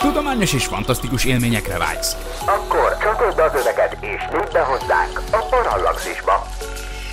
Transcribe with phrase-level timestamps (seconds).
[0.00, 2.40] Tudományos és fantasztikus élményekre vágysz.
[2.46, 6.46] Akkor csatold az öveket és nyudd be hozzánk a Parallaxisba.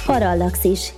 [0.06, 0.94] Parallaxis.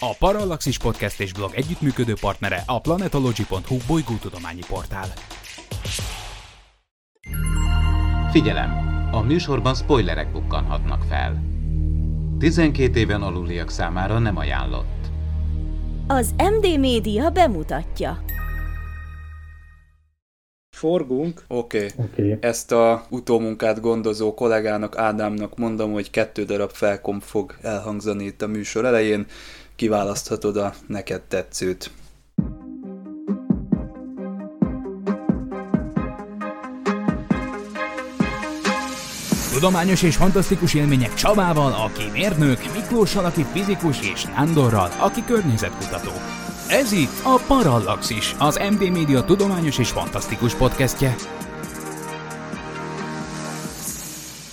[0.00, 5.06] A Parallaxis Podcast és blog együttműködő partnere a planetology.hu bolygótudományi portál.
[8.30, 8.70] Figyelem!
[9.12, 11.42] A műsorban spoilerek bukkanhatnak fel.
[12.38, 14.97] 12 éven aluliak számára nem ajánlott.
[16.10, 18.18] Az MD Média bemutatja.
[20.76, 21.44] Forgunk.
[21.48, 21.86] Oké.
[21.94, 22.04] Okay.
[22.04, 22.38] Oké.
[22.40, 28.46] Ezt a utómunkát gondozó kollégának, Ádámnak mondom, hogy kettő darab felkom fog elhangzani itt a
[28.46, 29.26] műsor elején.
[29.76, 31.90] Kiválaszthatod a neked tetszőt.
[39.58, 46.10] Tudományos és fantasztikus élmények Csabával, aki mérnök, Miklóssal, aki fizikus, és Nándorral, aki környezetkutató.
[46.68, 51.14] Ez itt a Parallaxis, az MD Média tudományos és fantasztikus podcastje.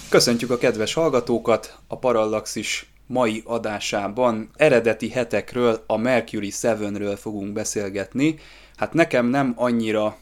[0.10, 4.50] Köszöntjük a kedves hallgatókat a Parallaxis mai adásában.
[4.56, 8.36] Eredeti hetekről, a Mercury 7-ről fogunk beszélgetni.
[8.76, 10.18] Hát nekem nem annyira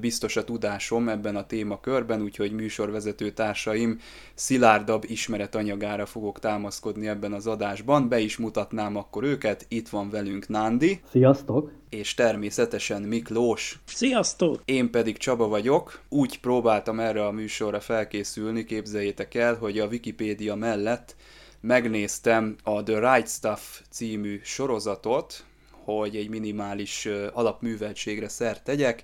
[0.00, 3.98] biztos a tudásom ebben a témakörben, úgyhogy műsorvezető társaim
[4.34, 8.08] szilárdabb ismeretanyagára fogok támaszkodni ebben az adásban.
[8.08, 9.66] Be is mutatnám akkor őket.
[9.68, 11.72] Itt van velünk Nándi, Sziasztok!
[11.88, 13.78] és természetesen Miklós.
[13.84, 14.62] Sziasztok!
[14.64, 16.00] Én pedig Csaba vagyok.
[16.08, 21.16] Úgy próbáltam erre a műsorra felkészülni, képzeljétek el, hogy a Wikipédia mellett
[21.60, 29.02] megnéztem a The Right Stuff című sorozatot, hogy egy minimális alapműveltségre szert tegyek,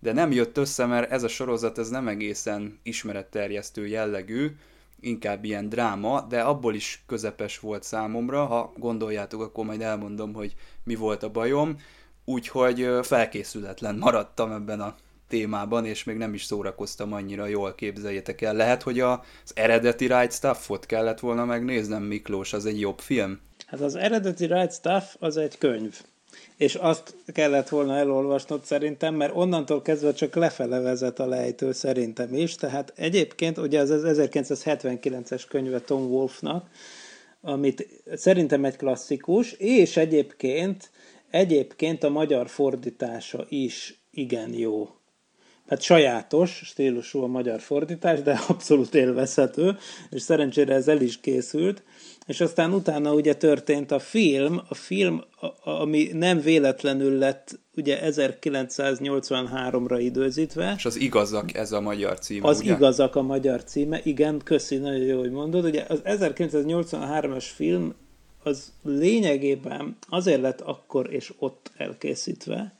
[0.00, 4.50] de nem jött össze, mert ez a sorozat ez nem egészen ismeretterjesztő jellegű,
[5.00, 8.44] inkább ilyen dráma, de abból is közepes volt számomra.
[8.44, 10.54] Ha gondoljátok, akkor majd elmondom, hogy
[10.84, 11.76] mi volt a bajom.
[12.24, 14.96] Úgyhogy felkészületlen maradtam ebben a
[15.28, 18.54] témában, és még nem is szórakoztam annyira jól, képzeljétek el.
[18.54, 19.18] Lehet, hogy az
[19.54, 23.40] eredeti Right Stuff-ot kellett volna megnéznem, Miklós, az egy jobb film?
[23.66, 26.00] Hát az eredeti Right Stuff az egy könyv.
[26.56, 32.34] És azt kellett volna elolvasnod szerintem, mert onnantól kezdve csak lefele vezet a lejtő szerintem
[32.34, 32.54] is.
[32.54, 36.70] Tehát egyébként ugye az 1979-es könyve Tom Wolfnak,
[37.40, 40.90] amit szerintem egy klasszikus, és egyébként,
[41.30, 44.88] egyébként a magyar fordítása is igen jó.
[45.68, 49.76] Hát sajátos stílusú a magyar fordítás, de abszolút élvezhető,
[50.10, 51.82] és szerencsére ez el is készült.
[52.28, 55.22] És aztán utána ugye történt a film, a film,
[55.64, 62.60] ami nem véletlenül lett ugye 1983-ra időzítve, És az igazak ez a magyar cím, az
[62.60, 62.74] ugye?
[62.74, 65.64] igazak a magyar címe, igen, köszi, nagyon jó, hogy mondod.
[65.64, 67.94] Ugye az 1983-as film
[68.42, 72.76] az lényegében azért lett akkor és ott elkészítve,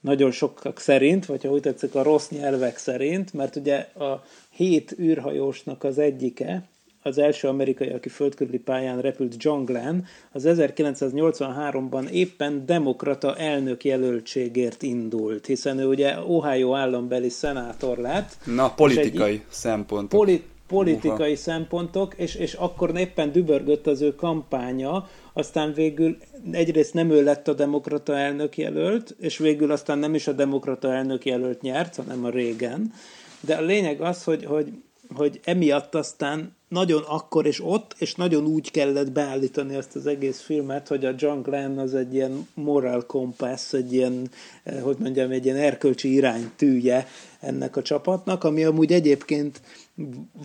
[0.00, 4.94] nagyon sokak szerint, vagy ha úgy tetszik, a rossz nyelvek szerint, mert ugye a hét
[4.98, 6.68] űrhajósnak az egyike,
[7.06, 10.00] az első amerikai, aki földkörüli pályán repült John Glenn,
[10.32, 18.36] az 1983-ban éppen demokrata elnök jelöltségért indult, hiszen ő ugye Ohio állambeli szenátor lett.
[18.44, 20.20] Na, politikai szempontok.
[20.20, 21.40] Poli- politikai Uha.
[21.40, 26.16] szempontok, és, és akkor éppen dübörgött az ő kampánya, aztán végül
[26.50, 30.92] egyrészt nem ő lett a demokrata elnök jelölt, és végül aztán nem is a demokrata
[30.92, 32.92] elnök jelölt nyert, hanem a régen.
[33.40, 34.72] De a lényeg az, hogy, hogy,
[35.14, 40.40] hogy emiatt aztán nagyon akkor és ott, és nagyon úgy kellett beállítani ezt az egész
[40.40, 44.30] filmet, hogy a John Glenn az egy ilyen moral compass, egy ilyen,
[44.62, 47.06] eh, hogy mondjam, egy ilyen erkölcsi iránytűje
[47.40, 49.60] ennek a csapatnak, ami amúgy egyébként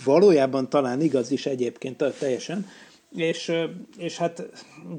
[0.04, 2.66] valójában talán igaz is egyébként teljesen,
[3.16, 3.64] és, ö,
[3.98, 4.50] és hát,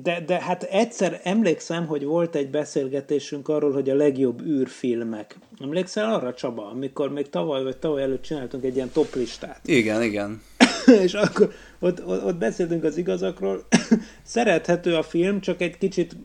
[0.02, 5.38] de, de hát egyszer emlékszem, hogy volt egy beszélgetésünk arról, hogy a legjobb űrfilmek.
[5.60, 9.60] Emlékszel arra, Csaba, amikor még tavaly vagy tavaly előtt csináltunk egy ilyen top listát?
[9.64, 10.42] Igen, igen.
[11.04, 13.64] és akkor ott, ott, ott beszéltünk az igazakról.
[14.22, 16.16] Szerethető a film, csak egy kicsit,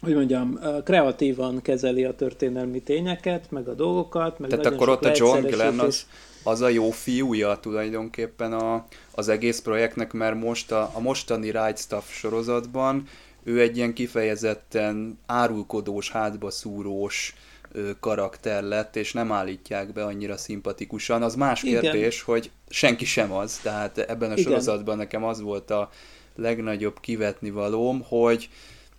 [0.00, 4.38] hogy mondjam, kreatívan kezeli a történelmi tényeket, meg a dolgokat.
[4.38, 5.46] Meg Tehát akkor ott a John.
[5.46, 6.06] Glenn az,
[6.42, 11.78] az a jó fiúja tulajdonképpen a, az egész projektnek, mert most a, a mostani Right
[11.78, 13.08] Stuff sorozatban
[13.46, 17.34] ő egy ilyen kifejezetten árulkodós, hátba szúrós
[18.00, 21.22] karakter lett, és nem állítják be annyira szimpatikusan.
[21.22, 21.80] Az más Igen.
[21.80, 24.44] kérdés, hogy senki sem az, tehát ebben a Igen.
[24.44, 25.90] sorozatban nekem az volt a
[26.36, 28.48] legnagyobb kivetni valóm, hogy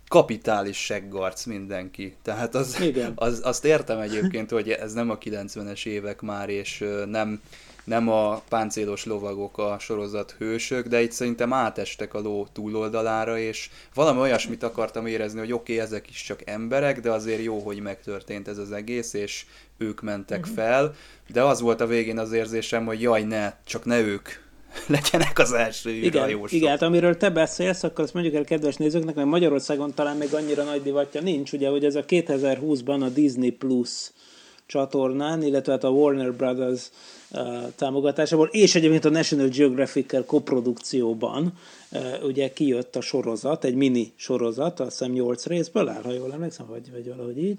[0.08, 2.16] kapitális seggarc mindenki.
[2.22, 3.12] Tehát az, Igen.
[3.14, 7.40] az, azt értem egyébként, hogy ez nem a 90-es évek már, és nem
[7.88, 13.70] nem a páncélos lovagok a sorozat hősök, de itt szerintem átestek a ló túloldalára, és
[13.94, 17.80] valami olyasmit akartam érezni, hogy oké, okay, ezek is csak emberek, de azért jó, hogy
[17.80, 19.44] megtörtént ez az egész, és
[19.78, 20.54] ők mentek uh-huh.
[20.54, 20.94] fel,
[21.32, 24.28] de az volt a végén az érzésem, hogy jaj, ne, csak ne ők
[24.86, 29.14] legyenek az első igen, igen, hát amiről te beszélsz, akkor azt mondjuk el kedves nézőknek,
[29.14, 33.50] mert Magyarországon talán még annyira nagy divatja nincs, ugye, hogy ez a 2020-ban a Disney
[33.50, 34.10] Plus
[34.66, 36.90] csatornán, illetve hát a Warner Brothers
[37.76, 41.52] támogatásából, és egyébként a National Geographic-kel koprodukcióban
[42.22, 46.66] ugye kijött a sorozat, egy mini sorozat, azt hiszem 8 részből áll, ha jól emlékszem,
[46.66, 47.58] vagy, vagy valahogy így,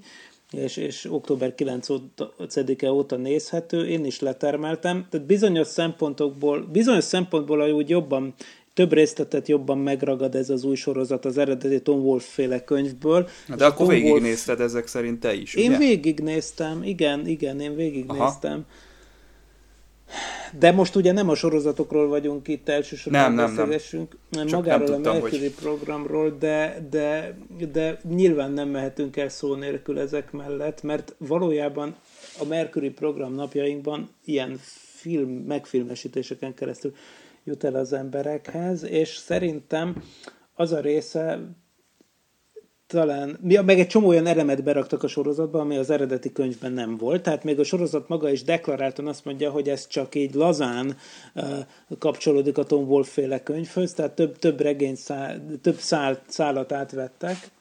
[0.51, 7.89] és, és október 9-e óta nézhető, én is letermeltem, tehát bizonyos szempontokból, bizonyos szempontból úgy
[7.89, 8.33] jobban
[8.74, 13.30] több részletet jobban megragad ez az új sorozat az eredeti Tom Wolf féle könyvből.
[13.57, 14.69] De akkor végignézted Wolf...
[14.69, 15.77] ezek szerint te is, Én ugye?
[15.77, 18.51] végignéztem, igen, igen, én végignéztem.
[18.51, 18.66] Aha.
[20.59, 24.56] De most ugye nem a sorozatokról vagyunk itt elsősorban nem, beszélgessünk, nem, nem.
[24.56, 25.53] magáról nem tudtam, a Mercury hogy...
[25.53, 27.38] programról, de, de,
[27.71, 31.95] de nyilván nem mehetünk el szó nélkül ezek mellett, mert valójában
[32.39, 34.59] a Mercury program napjainkban ilyen
[34.95, 36.94] film, megfilmesítéseken keresztül
[37.44, 40.03] jut el az emberekhez, és szerintem
[40.53, 41.39] az a része
[42.89, 47.21] talán, meg egy csomó olyan elemet beraktak a sorozatba, ami az eredeti könyvben nem volt,
[47.21, 50.97] tehát még a sorozat maga is deklaráltan azt mondja, hogy ez csak így lazán
[52.00, 57.51] kapcsolódik a Tom Wolf féle könyvhöz, tehát több, több regény, szál, több szál, szállat átvettek,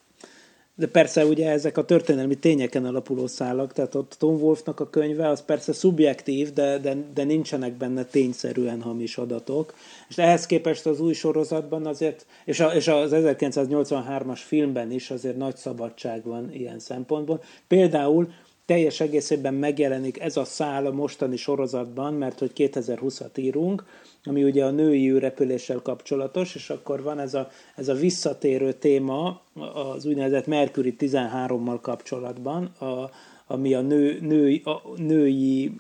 [0.79, 5.29] de persze ugye ezek a történelmi tényeken alapuló szálak, tehát ott Tom Wolfnak a könyve
[5.29, 9.75] az persze szubjektív, de, de, de nincsenek benne tényszerűen hamis adatok.
[10.09, 15.37] És ehhez képest az új sorozatban azért, és, a, és az 1983-as filmben is azért
[15.37, 17.43] nagy szabadság van ilyen szempontból.
[17.69, 18.33] Például
[18.69, 23.85] teljes egészében megjelenik ez a szál a mostani sorozatban, mert hogy 2020-at írunk,
[24.25, 29.41] ami ugye a női űrrepüléssel kapcsolatos, és akkor van ez a, ez a visszatérő téma
[29.75, 33.11] az úgynevezett Mercury 13-mal kapcsolatban, a,
[33.47, 35.73] ami a, nő, női, a női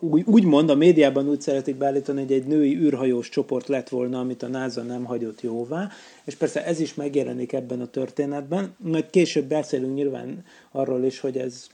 [0.00, 4.20] úgy, úgy mond, a médiában úgy szeretik beállítani, hogy egy női űrhajós csoport lett volna,
[4.20, 5.88] amit a NASA nem hagyott jóvá,
[6.24, 11.36] és persze ez is megjelenik ebben a történetben, majd később beszélünk nyilván arról is, hogy
[11.36, 11.70] ez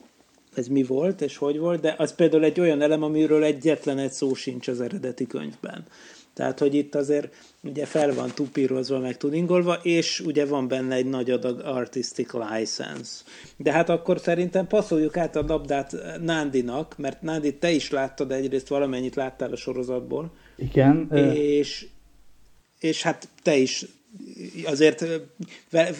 [0.57, 4.11] ez mi volt és hogy volt, de az például egy olyan elem, amiről egyetlen egy
[4.11, 5.85] szó sincs az eredeti könyvben.
[6.33, 7.33] Tehát, hogy itt azért
[7.63, 13.23] ugye fel van tupírozva, meg tuningolva, és ugye van benne egy nagy adag artistic license.
[13.57, 18.67] De hát akkor szerintem passzoljuk át a labdát Nándinak, mert Nándi, te is láttad egyrészt
[18.67, 20.31] valamennyit láttál a sorozatból.
[20.55, 21.11] Igen.
[21.33, 21.87] És,
[22.79, 23.85] és hát te is
[24.65, 25.05] azért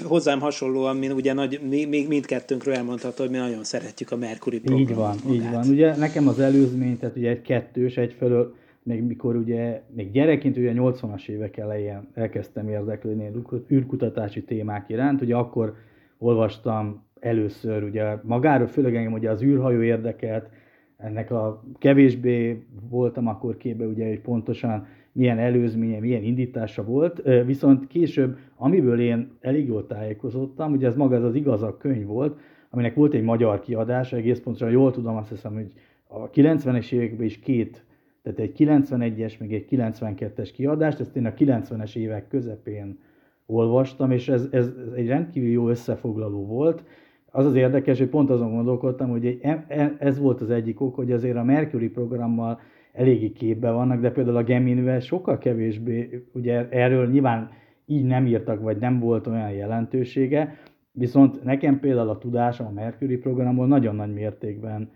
[0.03, 1.59] hozzám hasonlóan, mint ugye nagy,
[1.89, 4.89] még mindkettőnkről elmondható, hogy mi nagyon szeretjük a Mercury programot.
[4.89, 5.45] Így van, magát.
[5.45, 5.67] így van.
[5.69, 10.73] Ugye nekem az előzmény, tehát ugye egy kettős, egyfelől még mikor ugye, még gyerekként ugye
[10.75, 13.31] 80-as évek elején elkezdtem érdeklődni
[13.71, 15.75] űrkutatási témák iránt, ugye akkor
[16.17, 20.49] olvastam először ugye magáról, főleg engem ugye az űrhajó érdekelt,
[20.97, 27.88] ennek a kevésbé voltam akkor képbe, ugye, hogy pontosan milyen előzménye, milyen indítása volt, viszont
[27.88, 32.39] később, amiből én elég jól tájékozottam, ugye ez maga ez az igazak könyv volt,
[32.69, 35.71] aminek volt egy magyar kiadása, egész pontosan jól tudom, azt hiszem, hogy
[36.07, 37.85] a 90-es években is két,
[38.23, 42.99] tehát egy 91-es, meg egy 92-es kiadást, ezt én a 90-es évek közepén
[43.45, 46.83] olvastam, és ez, ez, egy rendkívül jó összefoglaló volt.
[47.31, 50.95] Az az érdekes, hogy pont azon gondolkodtam, hogy e, e, ez volt az egyik ok,
[50.95, 52.59] hogy azért a Mercury programmal
[52.94, 57.49] eléggé képbe vannak, de például a Geminivel sokkal kevésbé, ugye erről nyilván
[57.85, 60.57] így nem írtak, vagy nem volt olyan jelentősége,
[60.92, 64.90] viszont nekem például a tudásom a Mercury programból nagyon nagy mértékben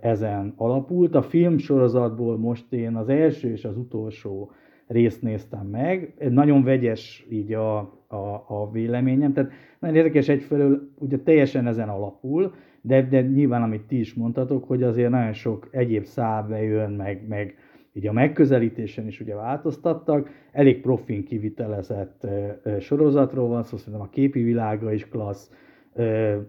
[0.00, 1.14] ezen alapult.
[1.14, 4.50] A film sorozatból most én az első és az utolsó
[4.86, 6.14] részt néztem meg.
[6.30, 12.54] Nagyon vegyes így a, a, a véleményem, tehát nagyon érdekes egyfelől, ugye teljesen ezen alapul,
[12.80, 17.28] de, de nyilván, amit ti is mondtatok, hogy azért nagyon sok egyéb szál bejön, meg,
[17.28, 17.56] meg
[17.92, 22.26] így a megközelítésen is ugye változtattak, elég profin kivitelezett
[22.80, 25.50] sorozatról van szó, szerintem a képi világa is klassz,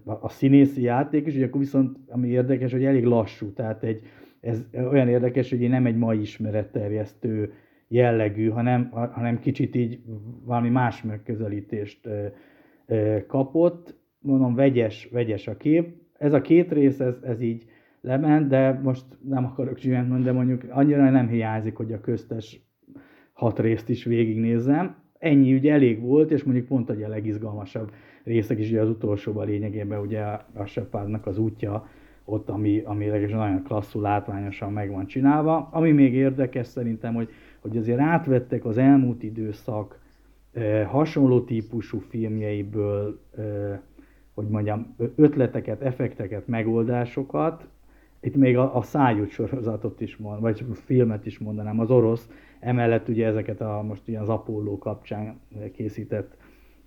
[0.04, 4.02] a színészi játék is, ugye akkor viszont ami érdekes, hogy elég lassú, tehát egy,
[4.42, 7.54] ez olyan érdekes, hogy nem egy mai ismeretterjesztő
[7.88, 10.00] jellegű, hanem, hanem kicsit így
[10.46, 12.10] valami más megközelítést
[13.28, 13.96] kapott.
[14.20, 17.66] Mondom, vegyes, vegyes a kép, ez a két rész, ez, ez így
[18.02, 22.62] lement, de most nem akarok zsivent mondani, de mondjuk annyira nem hiányzik, hogy a köztes
[23.34, 24.96] hat részt is végignézzem.
[25.20, 27.92] Ennyi ugye elég volt, és mondjuk pont hogy a legizgalmasabb
[28.24, 30.22] részek is, ugye az utolsóban lényegében ugye
[30.54, 31.88] a Shepardnak az útja
[32.26, 35.70] ott, ami, ami nagyon klasszul, látványosan meg van csinálva.
[35.72, 37.30] Ami még érdekes szerintem, hogy,
[37.60, 40.00] hogy azért átvettek az elmúlt időszak
[40.52, 43.80] eh, hasonló típusú filmjeiből, eh,
[44.34, 47.68] hogy mondjam, ötleteket, effekteket, megoldásokat,
[48.20, 53.08] itt még a, a szájút sorozatot is mond, vagy filmet is mondanám, az orosz, emellett
[53.08, 55.40] ugye ezeket a most ugye az Apollo kapcsán
[55.74, 56.38] készített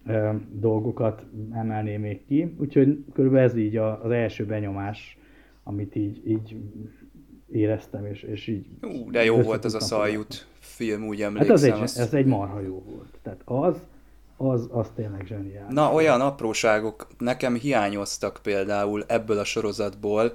[0.05, 5.19] e, dolgokat emelném még ki, úgyhogy körülbelül ez így az első benyomás,
[5.63, 6.57] amit így, így
[7.53, 8.67] éreztem, és, és így...
[8.83, 11.49] Ú, de jó volt az a szájút film, úgy emlékszem.
[11.49, 13.19] Hát az egy, ez egy marha jó volt.
[13.23, 13.77] Tehát az,
[14.37, 15.75] az, az tényleg zseniális.
[15.75, 20.33] Na, olyan apróságok nekem hiányoztak például ebből a sorozatból,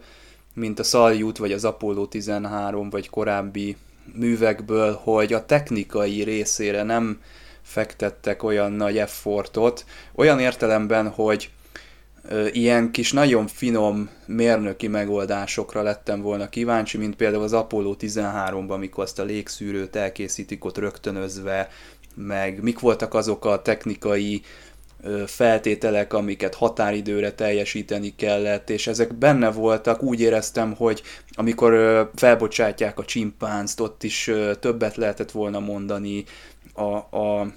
[0.53, 3.77] mint a Szaljút, vagy az Apollo 13, vagy korábbi
[4.13, 7.22] művekből, hogy a technikai részére nem
[7.62, 11.50] fektettek olyan nagy effortot, olyan értelemben, hogy
[12.51, 19.03] ilyen kis nagyon finom mérnöki megoldásokra lettem volna kíváncsi, mint például az Apollo 13-ban, amikor
[19.03, 21.70] azt a légszűrőt elkészítik ott rögtönözve,
[22.15, 24.41] meg mik voltak azok a technikai
[25.25, 31.01] feltételek, amiket határidőre teljesíteni kellett, és ezek benne voltak, úgy éreztem, hogy
[31.32, 31.72] amikor
[32.15, 36.24] felbocsátják a csimpánzt, ott is többet lehetett volna mondani,
[36.74, 37.48] a, a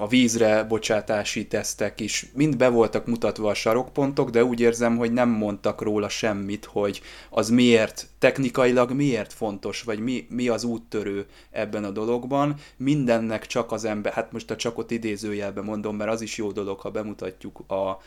[0.00, 5.12] a vízre bocsátási tesztek is mind be voltak mutatva a sarokpontok, de úgy érzem, hogy
[5.12, 7.00] nem mondtak róla semmit, hogy
[7.30, 12.54] az miért, technikailag miért fontos, vagy mi, mi az úttörő ebben a dologban.
[12.76, 16.80] Mindennek csak az ember, hát most a csakot idézőjelben mondom, mert az is jó dolog,
[16.80, 18.02] ha bemutatjuk, a,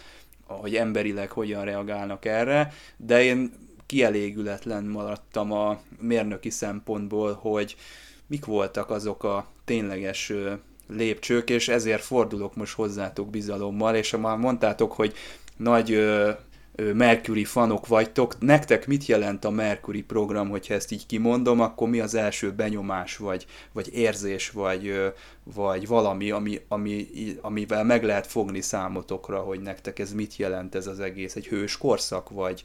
[0.46, 3.52] hogy emberileg hogyan reagálnak erre, de én
[3.86, 7.76] kielégületlen maradtam a mérnöki szempontból, hogy
[8.28, 10.34] mik voltak azok a tényleges
[10.96, 15.14] lépcsők, és ezért fordulok most hozzátok bizalommal, és már mondtátok, hogy
[15.58, 16.32] nagy ö,
[16.76, 21.90] ö, Mercury fanok vagytok, nektek mit jelent a Mercury program, hogyha ezt így kimondom, akkor
[21.90, 25.08] mi az első benyomás, vagy, vagy érzés, vagy, ö,
[25.44, 27.08] vagy valami, ami, ami,
[27.42, 31.78] amivel meg lehet fogni számotokra, hogy nektek ez mit jelent ez az egész, egy hős
[31.78, 32.64] korszak, vagy,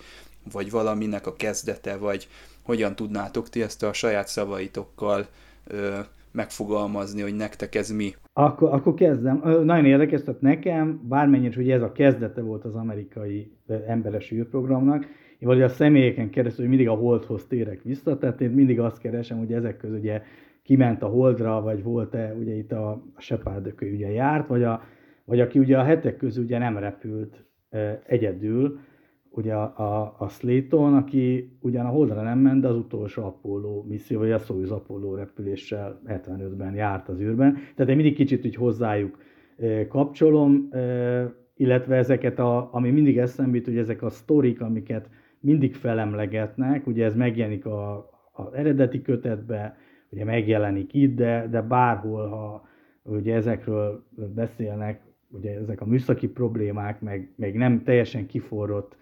[0.52, 2.28] vagy valaminek a kezdete, vagy
[2.62, 5.26] hogyan tudnátok ti ezt a saját szavaitokkal
[6.36, 8.10] megfogalmazni, hogy nektek ez mi?
[8.32, 9.40] Akkor, akkor kezdem.
[9.64, 13.52] Nagyon érdekes, tehát nekem, bármennyire, hogy ez a kezdete volt az amerikai
[13.86, 15.06] emberes űrprogramnak,
[15.40, 19.38] valahogy a személyeken keresztül, hogy mindig a Holdhoz térek vissza, tehát én mindig azt keresem,
[19.38, 20.22] hogy ezek közül ugye
[20.62, 24.82] kiment a Holdra, vagy volt-e, ugye itt a Shepard ugye járt, vagy, a,
[25.24, 27.44] vagy aki ugye a hetek közül ugye nem repült
[28.06, 28.78] egyedül,
[29.36, 33.82] ugye a, a, a Slayton, aki ugyan a Holdra nem ment, de az utolsó Apollo
[33.88, 37.54] misszió, vagy a Soyuz Apollo repüléssel 75-ben járt az űrben.
[37.74, 39.18] Tehát én mindig kicsit úgy hozzájuk
[39.88, 40.68] kapcsolom,
[41.56, 45.08] illetve ezeket, a, ami mindig eszembe jut, hogy ezek a sztorik, amiket
[45.40, 49.76] mindig felemlegetnek, ugye ez megjelenik a, az eredeti kötetbe,
[50.10, 52.68] ugye megjelenik itt, de, de bárhol, ha
[53.02, 58.96] ugye ezekről beszélnek, ugye ezek a műszaki problémák, meg, meg nem teljesen kiforrott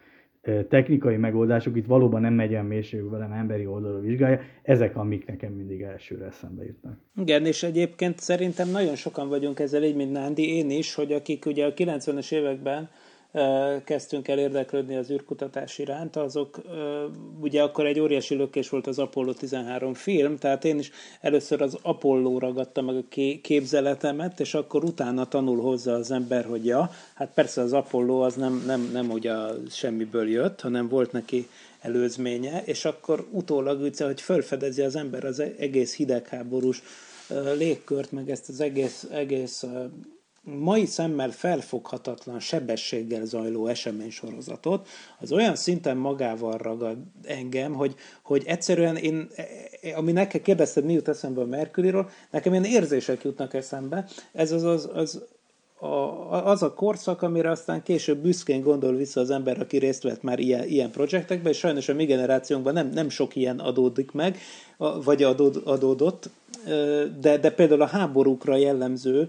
[0.69, 5.53] technikai megoldások, itt valóban nem megy olyan mélységbe, hanem emberi oldalról vizsgálja, ezek, amik nekem
[5.53, 6.99] mindig elsőre eszembe jutnak.
[7.17, 11.47] Igen, és egyébként szerintem nagyon sokan vagyunk ezzel így, mint Nándi, én is, hogy akik
[11.47, 12.89] ugye a 90-es években
[13.85, 16.61] kezdtünk el érdeklődni az űrkutatás iránt, azok
[17.41, 21.79] ugye akkor egy óriási lökés volt az Apollo 13 film, tehát én is először az
[21.83, 27.31] Apollo ragadta meg a képzeletemet, és akkor utána tanul hozzá az ember, hogy ja, hát
[27.35, 29.33] persze az Apollo az nem, nem, nem ugye
[29.71, 31.49] semmiből jött, hanem volt neki
[31.81, 36.83] előzménye, és akkor utólag úgy, hogy felfedezi az ember az egész hidegháborús
[37.57, 39.64] légkört, meg ezt az egész, egész
[40.45, 48.97] mai szemmel felfoghatatlan sebességgel zajló eseménysorozatot, az olyan szinten magával ragad engem, hogy, hogy egyszerűen
[48.97, 49.29] én,
[49.95, 54.09] ami nekem kérdezted, mi jut eszembe a Mercuryról, nekem ilyen érzések jutnak eszembe.
[54.33, 55.23] Ez az, az, az
[55.85, 60.23] a, az a korszak, amire aztán később büszkén gondol vissza az ember, aki részt vett
[60.23, 64.39] már ilyen, ilyen projektekben, és sajnos a mi generációnkban nem, nem sok ilyen adódik meg,
[64.76, 66.31] vagy adód, adódott,
[67.21, 69.28] de, de például a háborúkra jellemző,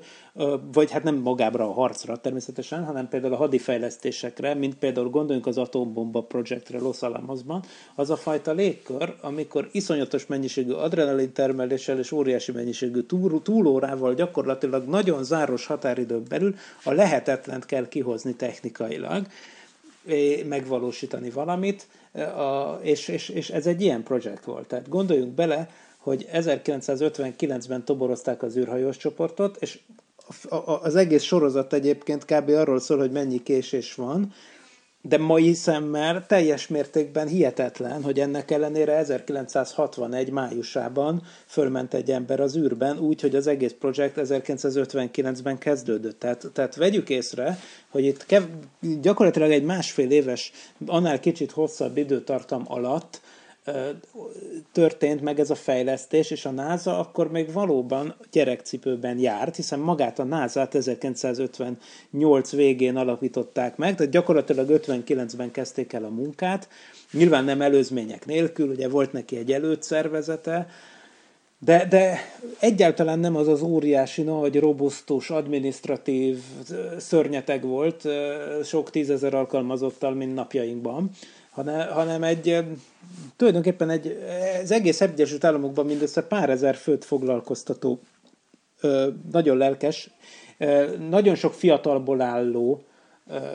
[0.74, 5.58] vagy hát nem magábra a harcra természetesen, hanem például a hadifejlesztésekre, mint például gondoljunk az
[5.58, 7.64] atombomba projektre Los Alamosban,
[7.96, 14.88] az a fajta légkör, amikor iszonyatos mennyiségű adrenalin termeléssel és óriási mennyiségű túl, túlórával gyakorlatilag
[14.88, 19.26] nagyon záros határidőn belül a lehetetlent kell kihozni technikailag,
[20.48, 21.88] megvalósítani valamit,
[22.82, 24.68] és, és, ez egy ilyen projekt volt.
[24.68, 29.80] Tehát gondoljunk bele, hogy 1959-ben toborozták az űrhajós csoportot, és
[30.82, 32.50] az egész sorozat egyébként kb.
[32.50, 34.34] arról szól, hogy mennyi késés van,
[35.08, 42.58] de mai szemmel teljes mértékben hihetetlen, hogy ennek ellenére 1961 májusában fölment egy ember az
[42.58, 46.20] űrben, úgy, hogy az egész projekt 1959-ben kezdődött.
[46.20, 47.60] Tehát, tehát vegyük észre,
[47.90, 48.50] hogy itt kev-
[49.02, 50.52] gyakorlatilag egy másfél éves,
[50.86, 53.22] annál kicsit hosszabb időtartam alatt
[54.72, 60.20] történt meg ez a fejlesztés, és a NASA akkor még valóban gyerekcipőben járt, hiszen magát
[60.20, 66.70] a NASA-t 1958 végén alapították meg, tehát gyakorlatilag 59-ben kezdték el a munkát,
[67.12, 70.68] nyilván nem előzmények nélkül, ugye volt neki egy előtszervezete,
[71.60, 72.20] de, de
[72.60, 76.40] egyáltalán nem az az óriási, nagy, robusztus, administratív
[76.98, 78.08] szörnyeteg volt,
[78.64, 81.10] sok tízezer alkalmazottal, mint napjainkban,
[81.56, 82.64] hanem, hanem egy,
[83.36, 84.18] tulajdonképpen egy,
[84.64, 88.00] az egész Egyesült Államokban mindössze pár ezer főt foglalkoztató,
[89.32, 90.10] nagyon lelkes,
[91.10, 92.84] nagyon sok fiatalból álló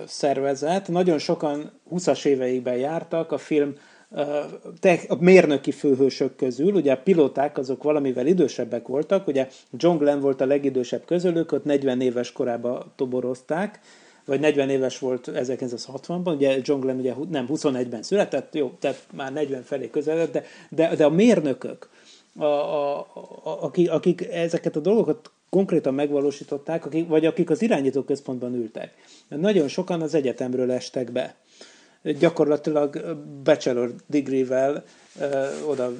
[0.07, 3.75] szervezet, nagyon sokan 20-as éveikben jártak, a film
[5.09, 10.41] a mérnöki főhősök közül, ugye a pilóták azok valamivel idősebbek voltak, ugye John Glenn volt
[10.41, 13.81] a legidősebb közülük, ott 40 éves korában toborozták,
[14.31, 19.33] vagy 40 éves volt 1960-ban, ugye John Glenn ugye nem 21-ben született, jó, tehát már
[19.33, 21.89] 40 felé közeledett, de, de, de a mérnökök,
[22.37, 28.03] a, a, a, akik, akik ezeket a dolgokat konkrétan megvalósították, akik, vagy akik az irányító
[28.03, 28.95] központban ültek.
[29.29, 31.35] Nagyon sokan az egyetemről estek be.
[32.03, 34.85] Gyakorlatilag bachelor degree-vel
[35.21, 35.93] ö, oda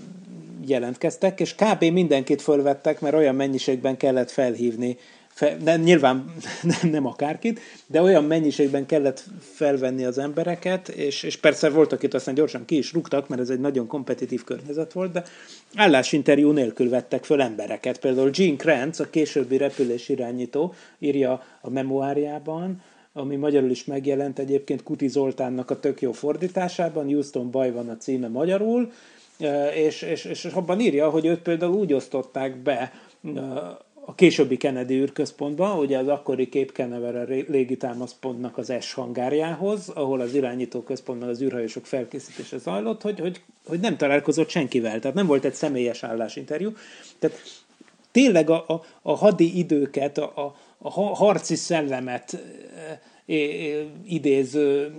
[0.67, 1.85] jelentkeztek, és kb.
[1.85, 4.97] mindenkit fölvettek, mert olyan mennyiségben kellett felhívni
[5.41, 6.35] fe, de nyilván
[6.81, 12.15] nem, nem akárkit, de olyan mennyiségben kellett felvenni az embereket, és, és persze volt, akit
[12.15, 15.25] aztán gyorsan ki is rúgtak, mert ez egy nagyon kompetitív környezet volt, de
[15.75, 18.01] állásinterjú nélkül vettek föl embereket.
[18.01, 22.83] Például Gene Kranz, a későbbi repülés irányító, írja a memoáriában,
[23.13, 27.97] ami magyarul is megjelent egyébként Kuti Zoltánnak a tök jó fordításában, Houston Baj van a
[27.97, 28.93] címe magyarul,
[29.75, 32.93] és, és, és abban írja, hogy őt például úgy osztották be
[34.11, 40.35] a későbbi Kennedy űrközpontba, ugye az akkori Cape Canaveral légitámaszpontnak az S hangárjához, ahol az
[40.35, 45.45] irányító központban az űrhajósok felkészítése zajlott, hogy, hogy, hogy nem találkozott senkivel, tehát nem volt
[45.45, 46.73] egy személyes állásinterjú.
[47.19, 47.37] Tehát
[48.11, 53.37] tényleg a, a, a hadi időket, a, a, a harci szellemet e, e,
[54.05, 54.95] idéző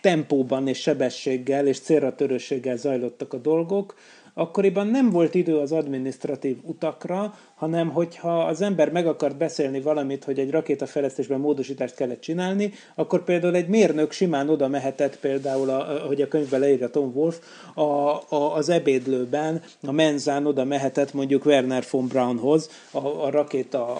[0.00, 3.94] tempóban és sebességgel és célra törőséggel zajlottak a dolgok,
[4.38, 10.24] akkoriban nem volt idő az administratív utakra, hanem hogyha az ember meg akart beszélni valamit,
[10.24, 16.06] hogy egy rakétafejlesztésben módosítást kellett csinálni, akkor például egy mérnök simán oda mehetett például, a,
[16.06, 17.38] hogy a könyvben leírja Tom Wolf,
[17.74, 23.96] a, a, az ebédlőben, a menzán oda mehetett mondjuk Werner von Braunhoz, a, a rakéta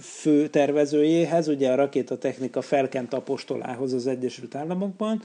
[0.00, 5.22] fő tervezőjéhez, ugye a rakétatechnika felkent apostolához az Egyesült Államokban,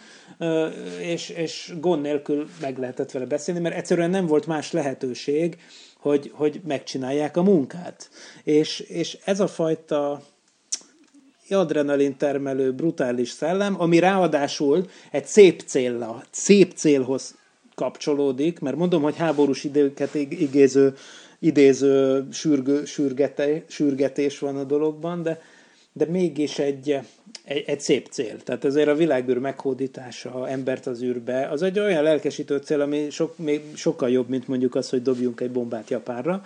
[1.01, 5.57] és, és gond nélkül meg lehetett vele beszélni, mert egyszerűen nem volt más lehetőség,
[5.99, 8.09] hogy, hogy megcsinálják a munkát.
[8.43, 10.21] És, és ez a fajta
[11.49, 17.35] adrenalin termelő, brutális szellem, ami ráadásul egy szép célra, szép célhoz
[17.75, 20.95] kapcsolódik, mert mondom, hogy háborús időket igéző
[21.43, 25.41] idéző sürgő, sürgete, sürgetés van a dologban, de,
[25.93, 26.99] de mégis egy,
[27.43, 28.43] egy, egy szép cél.
[28.43, 33.37] Tehát ezért a világűr meghódítása embert az űrbe, az egy olyan lelkesítő cél, ami sok,
[33.37, 36.41] még sokkal jobb, mint mondjuk az, hogy dobjunk egy bombát Japánra.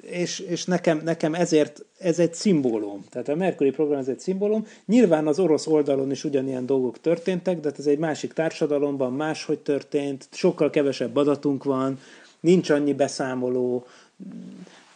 [0.00, 3.04] És, és nekem, nekem ezért ez egy szimbólum.
[3.10, 4.66] Tehát a Mercury program ez egy szimbólum.
[4.86, 9.58] Nyilván az orosz oldalon is ugyanilyen dolgok történtek, de hát ez egy másik társadalomban máshogy
[9.58, 11.98] történt, sokkal kevesebb adatunk van,
[12.44, 13.86] nincs annyi beszámoló,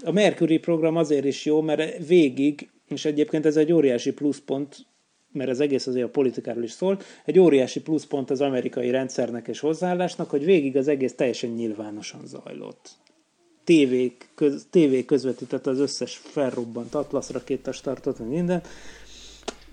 [0.04, 4.86] a Mercury program azért is jó, mert végig, és egyébként ez egy óriási pluszpont,
[5.32, 9.60] mert az egész azért a politikáról is szól, egy óriási pluszpont az amerikai rendszernek és
[9.60, 12.90] hozzáállásnak, hogy végig az egész teljesen nyilvánosan zajlott.
[13.64, 13.94] TV,
[14.34, 18.62] köz, TV közvetített az összes felrobbant Atlas rakéta startot, minden,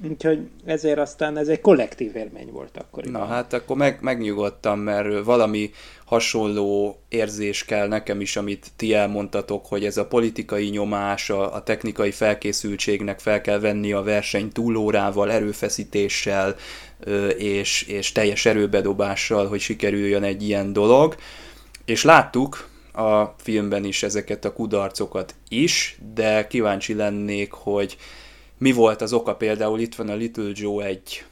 [0.03, 3.03] Úgyhogy ezért aztán ez egy kollektív élmény volt akkor.
[3.03, 5.71] Na hát akkor meg, megnyugodtam, mert valami
[6.05, 11.63] hasonló érzés kell nekem is, amit ti elmondtatok, hogy ez a politikai nyomás, a, a
[11.63, 16.55] technikai felkészültségnek fel kell venni a verseny túlórával, erőfeszítéssel
[17.37, 21.15] és, és teljes erőbedobással, hogy sikerüljön egy ilyen dolog.
[21.85, 27.97] És láttuk a filmben is ezeket a kudarcokat is, de kíváncsi lennék, hogy
[28.57, 31.25] mi volt az oka például, itt van a Little Joe egy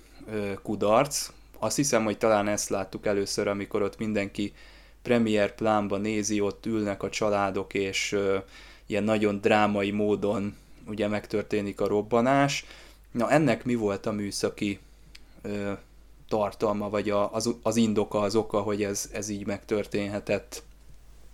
[0.61, 1.29] kudarc,
[1.63, 4.53] azt hiszem, hogy talán ezt láttuk először, amikor ott mindenki
[5.01, 8.37] premier plánba nézi, ott ülnek a családok, és ö,
[8.85, 10.55] ilyen nagyon drámai módon
[10.87, 12.65] ugye megtörténik a robbanás.
[13.11, 14.79] Na ennek mi volt a műszaki
[15.41, 15.71] ö,
[16.27, 20.63] tartalma, vagy a, az, az indoka, az oka, hogy ez, ez így megtörténhetett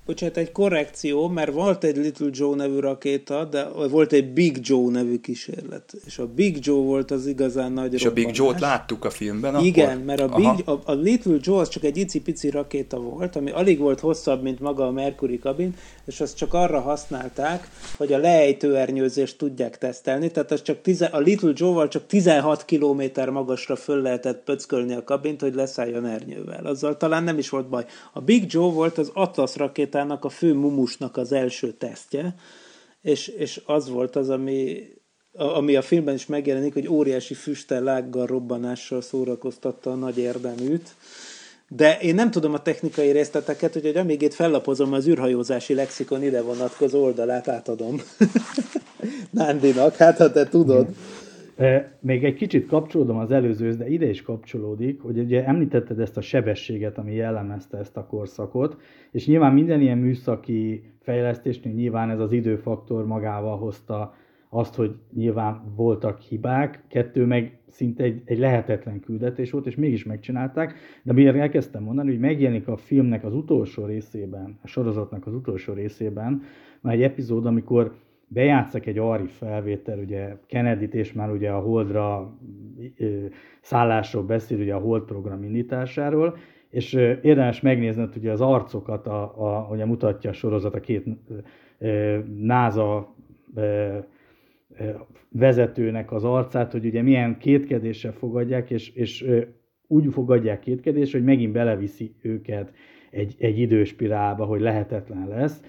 [0.10, 4.92] bocsánat, egy korrekció, mert volt egy Little Joe nevű rakéta, de volt egy Big Joe
[4.92, 5.94] nevű kísérlet.
[6.06, 8.26] És a Big Joe volt az igazán nagy És robbanás.
[8.26, 10.04] a Big Joe-t láttuk a filmben Igen, akkor?
[10.04, 13.80] mert a, Big, a, a Little Joe az csak egy icipici rakéta volt, ami alig
[13.80, 19.38] volt hosszabb, mint maga a Mercury kabin, és azt csak arra használták, hogy a lejtőernyőzést
[19.38, 24.44] tudják tesztelni, tehát az csak tize, a Little Joe-val csak 16 km magasra föl lehetett
[24.44, 26.66] pöckölni a kabint, hogy leszálljon ernyővel.
[26.66, 27.86] Azzal talán nem is volt baj.
[28.14, 32.36] A Big Joe volt az Atlas rakéta rakétának a fő mumusnak az első tesztje,
[33.02, 34.84] és, és az volt az, ami,
[35.34, 40.96] ami a filmben is megjelenik, hogy óriási füstel lággal robbanással szórakoztatta a nagy érdeműt.
[41.68, 46.42] De én nem tudom a technikai részleteket, hogy amíg itt fellapozom az űrhajózási lexikon ide
[46.42, 48.02] vonatkozó oldalát, átadom
[49.32, 50.88] Nándinak, hát ha te tudod.
[52.00, 56.22] Még egy kicsit kapcsolódom az előzőhöz, de ide is kapcsolódik, hogy ugye említetted ezt a
[56.22, 58.78] sebességet, ami jellemezte ezt a korszakot,
[59.12, 64.14] és nyilván minden ilyen műszaki fejlesztésnél nyilván ez az időfaktor magával hozta
[64.50, 70.06] azt, hogy nyilván voltak hibák, kettő meg szinte egy, egy lehetetlen küldetés volt, és mégis
[70.06, 75.34] megcsinálták, de mire elkezdtem mondani, hogy megjelenik a filmnek az utolsó részében, a sorozatnak az
[75.34, 76.42] utolsó részében,
[76.82, 77.94] már egy epizód, amikor
[78.30, 82.38] bejátszak egy Ari felvétel, ugye kennedy és már ugye a Holdra
[83.62, 86.38] szállásról beszél, ugye a Hold program indításáról,
[86.70, 91.06] és érdemes megnézni, ugye az arcokat, a, a, ugye mutatja a sorozat a két
[92.38, 93.16] NASA
[95.30, 99.26] vezetőnek az arcát, hogy ugye milyen kétkedéssel fogadják, és, és
[99.88, 102.74] úgy fogadják kétkedés, hogy megint beleviszi őket
[103.12, 105.62] egy, egy időspirálba, hogy lehetetlen lesz,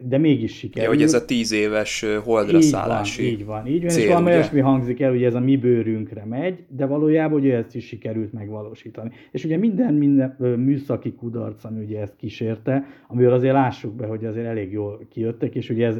[0.00, 0.84] de mégis sikerült.
[0.84, 4.02] Ja, hogy ez a tíz éves holdra így szállási van, így van, így van, cél,
[4.02, 7.74] és valami olyasmi hangzik el, hogy ez a mi bőrünkre megy, de valójában ugye ezt
[7.74, 9.10] is sikerült megvalósítani.
[9.30, 14.24] És ugye minden, minden műszaki kudarc, ami ugye ezt kísérte, amivel azért lássuk be, hogy
[14.24, 15.98] azért elég jól kijöttek, és ugye ez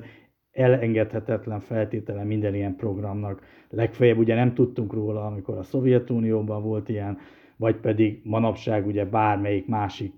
[0.52, 3.42] elengedhetetlen feltétele minden ilyen programnak.
[3.70, 7.18] Legfeljebb ugye nem tudtunk róla, amikor a Szovjetunióban volt ilyen,
[7.56, 10.12] vagy pedig manapság ugye bármelyik másik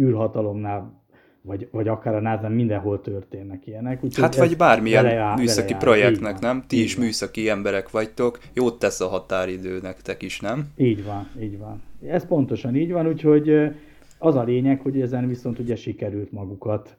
[0.00, 1.01] űrhatalomnál
[1.42, 4.04] vagy, vagy akár a nasa mindenhol történnek ilyenek.
[4.04, 6.64] Úgy, hát vagy bármilyen áll, műszaki projektnek, nem?
[6.66, 7.04] Ti is van.
[7.04, 10.68] műszaki emberek vagytok, jót tesz a határidő nektek is, nem?
[10.76, 11.82] Így van, így van.
[12.06, 13.50] Ez pontosan így van, úgyhogy
[14.18, 16.96] az a lényeg, hogy ezen viszont ugye sikerült magukat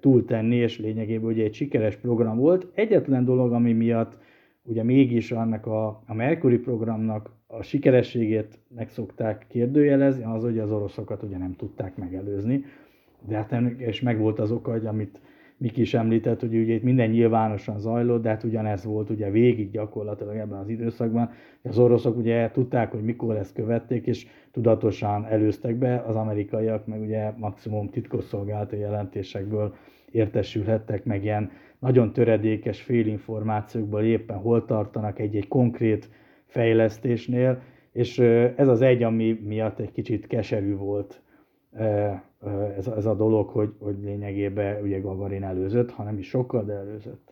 [0.00, 2.66] túltenni, és lényegében ugye egy sikeres program volt.
[2.74, 4.16] Egyetlen dolog, ami miatt
[4.62, 10.70] ugye mégis annak a, a Mercury programnak a sikerességét meg szokták kérdőjelezni, az, hogy az
[10.70, 12.64] oroszokat ugye nem tudták megelőzni
[13.26, 15.20] de hát és megvolt az oka, hogy amit
[15.62, 19.70] Miki is említett, hogy ugye itt minden nyilvánosan zajlott, de hát ugyanez volt ugye végig
[19.70, 21.30] gyakorlatilag ebben az időszakban.
[21.62, 27.00] Az oroszok ugye tudták, hogy mikor ezt követték, és tudatosan előztek be, az amerikaiak meg
[27.00, 29.74] ugye maximum titkosszolgálati jelentésekből
[30.10, 36.10] értesülhettek meg ilyen nagyon töredékes félinformációkból éppen hol tartanak egy-egy konkrét
[36.46, 38.18] fejlesztésnél, és
[38.56, 41.22] ez az egy, ami miatt egy kicsit keserű volt
[42.76, 46.72] ez, ez a dolog, hogy, hogy lényegében ugye Gagarin előzött, ha nem is sokkal, de
[46.72, 47.30] előzött.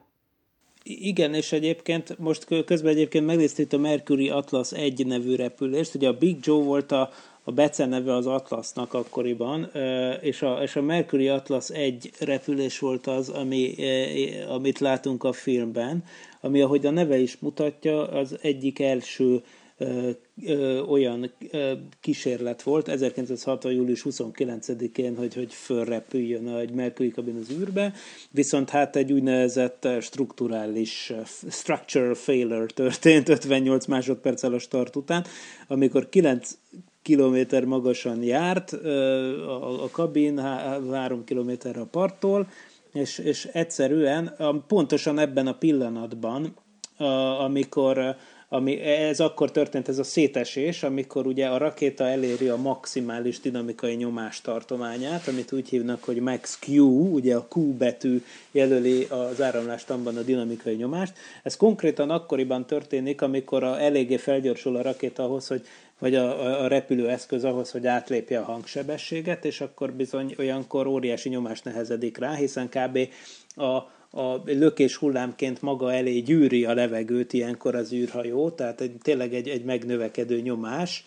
[0.85, 6.18] Igen, és egyébként most közben egyébként megnéztük a Mercury Atlas 1 nevű repülést, ugye a
[6.18, 7.11] Big Joe volt a,
[7.42, 9.70] a Bece neve az Atlasnak akkoriban,
[10.20, 13.75] és a, és a Mercury Atlas 1 repülés volt az, ami,
[14.49, 16.05] amit látunk a filmben,
[16.40, 19.42] ami ahogy a neve is mutatja, az egyik első
[20.88, 21.33] olyan
[22.01, 23.73] kísérlet volt 1960.
[23.73, 27.93] július 29-én, hogy, hogy fölrepüljön egy Mercury kabin az űrbe,
[28.31, 31.12] viszont hát egy úgynevezett strukturális
[31.51, 35.25] structural failure történt 58 másodperccel a start után,
[35.66, 36.59] amikor 9
[37.03, 40.38] kilométer magasan járt a, a kabin,
[40.90, 42.49] három kilométerre a parttól,
[42.93, 46.55] és, és egyszerűen pontosan ebben a pillanatban,
[47.38, 48.16] amikor
[48.53, 53.95] ami, ez akkor történt ez a szétesés, amikor ugye a rakéta eléri a maximális dinamikai
[53.95, 56.83] nyomás tartományát, amit úgy hívnak, hogy max Q,
[57.13, 61.13] ugye a Q betű jelöli az áramlástamban a dinamikai nyomást.
[61.43, 65.67] Ez konkrétan akkoriban történik, amikor a, eléggé felgyorsul a rakéta ahhoz, hogy
[65.99, 71.63] vagy a, a repülőeszköz ahhoz, hogy átlépje a hangsebességet, és akkor bizony olyankor óriási nyomás
[71.63, 72.99] nehezedik rá, hiszen kb.
[73.57, 79.35] a a lökés hullámként maga elé gyűri a levegőt ilyenkor az űrhajó, tehát egy, tényleg
[79.35, 81.05] egy, egy megnövekedő nyomás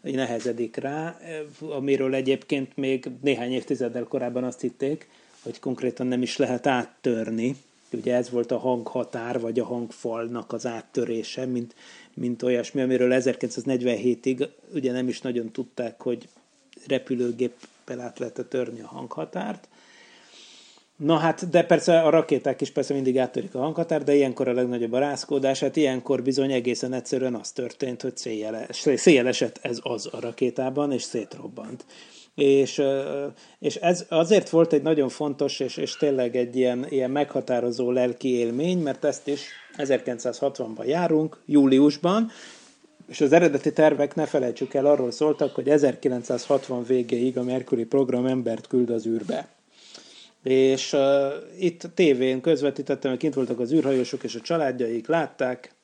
[0.00, 1.18] nehezedik rá,
[1.60, 5.08] amiről egyébként még néhány évtizeddel korábban azt hitték,
[5.42, 7.56] hogy konkrétan nem is lehet áttörni,
[7.92, 11.74] ugye ez volt a hanghatár, vagy a hangfalnak az áttörése, mint,
[12.14, 16.28] mint olyasmi, amiről 1947-ig ugye nem is nagyon tudták, hogy
[16.86, 19.68] repülőgéppel át lehet törni a hanghatárt.
[21.04, 24.52] Na hát, de persze a rakéták is persze mindig áttörik a hanghatár, de ilyenkor a
[24.52, 28.16] legnagyobb a rázkódás, hát ilyenkor bizony egészen egyszerűen az történt, hogy
[28.96, 31.84] széjjel esett ez az a rakétában, és szétrobbant.
[32.34, 32.82] És,
[33.58, 38.28] és ez azért volt egy nagyon fontos, és, és tényleg egy ilyen, ilyen meghatározó lelki
[38.28, 42.30] élmény, mert ezt is 1960-ban járunk, júliusban,
[43.08, 48.26] és az eredeti tervek, ne felejtsük el, arról szóltak, hogy 1960 végéig a Mercury program
[48.26, 49.48] embert küld az űrbe.
[50.44, 51.00] És uh,
[51.58, 55.74] itt tévén közvetítettem, hogy kint voltak az űrhajósok, és a családjaik látták,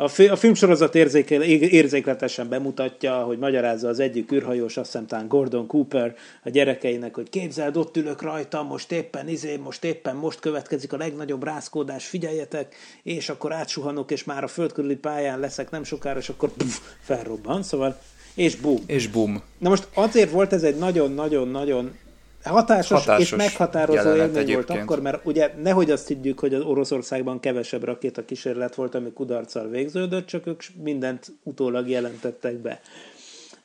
[0.00, 5.28] a, fi, a filmsorozat érzékel, érzékletesen bemutatja, hogy magyarázza az egyik űrhajós, azt hiszem talán
[5.28, 10.40] Gordon Cooper a gyerekeinek, hogy képzeld, ott ülök rajta, most éppen izé, most éppen most
[10.40, 15.70] következik a legnagyobb rázkódás, figyeljetek, és akkor átsuhanok, és már a föld körüli pályán leszek
[15.70, 17.98] nem sokára, és akkor puf, felrobban, szóval
[18.34, 18.78] és bum.
[18.86, 19.42] És bum.
[19.58, 21.96] Na most azért volt ez egy nagyon-nagyon-nagyon
[22.42, 27.40] hatásos, hatásos és meghatározó élmény volt akkor, mert ugye nehogy azt higgyük, hogy az Oroszországban
[27.40, 32.80] kevesebb rakéta kísérlet volt, ami kudarccal végződött, csak ők mindent utólag jelentettek be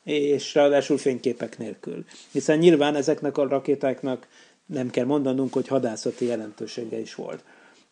[0.04, 2.04] és ráadásul fényképek nélkül.
[2.32, 4.26] Hiszen nyilván ezeknek a rakétáknak
[4.66, 7.44] nem kell mondanunk, hogy hadászati jelentősége is volt.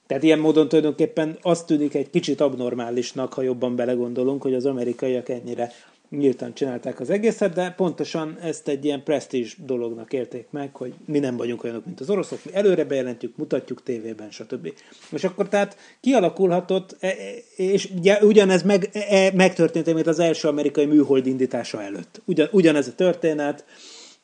[0.07, 5.29] Tehát ilyen módon tulajdonképpen azt tűnik egy kicsit abnormálisnak, ha jobban belegondolunk, hogy az amerikaiak
[5.29, 5.73] ennyire
[6.19, 11.19] nyíltan csinálták az egészet, de pontosan ezt egy ilyen presztízs dolognak érték meg, hogy mi
[11.19, 14.73] nem vagyunk olyanok, mint az oroszok, mi előre bejelentjük, mutatjuk tévében, stb.
[15.11, 17.13] És akkor tehát kialakulhatott, e, e,
[17.57, 22.23] és ugye ugyanez meg, e, megtörtént, mint az első amerikai műhold indítása előtt.
[22.25, 23.65] Ugyan, ugyanez a történet,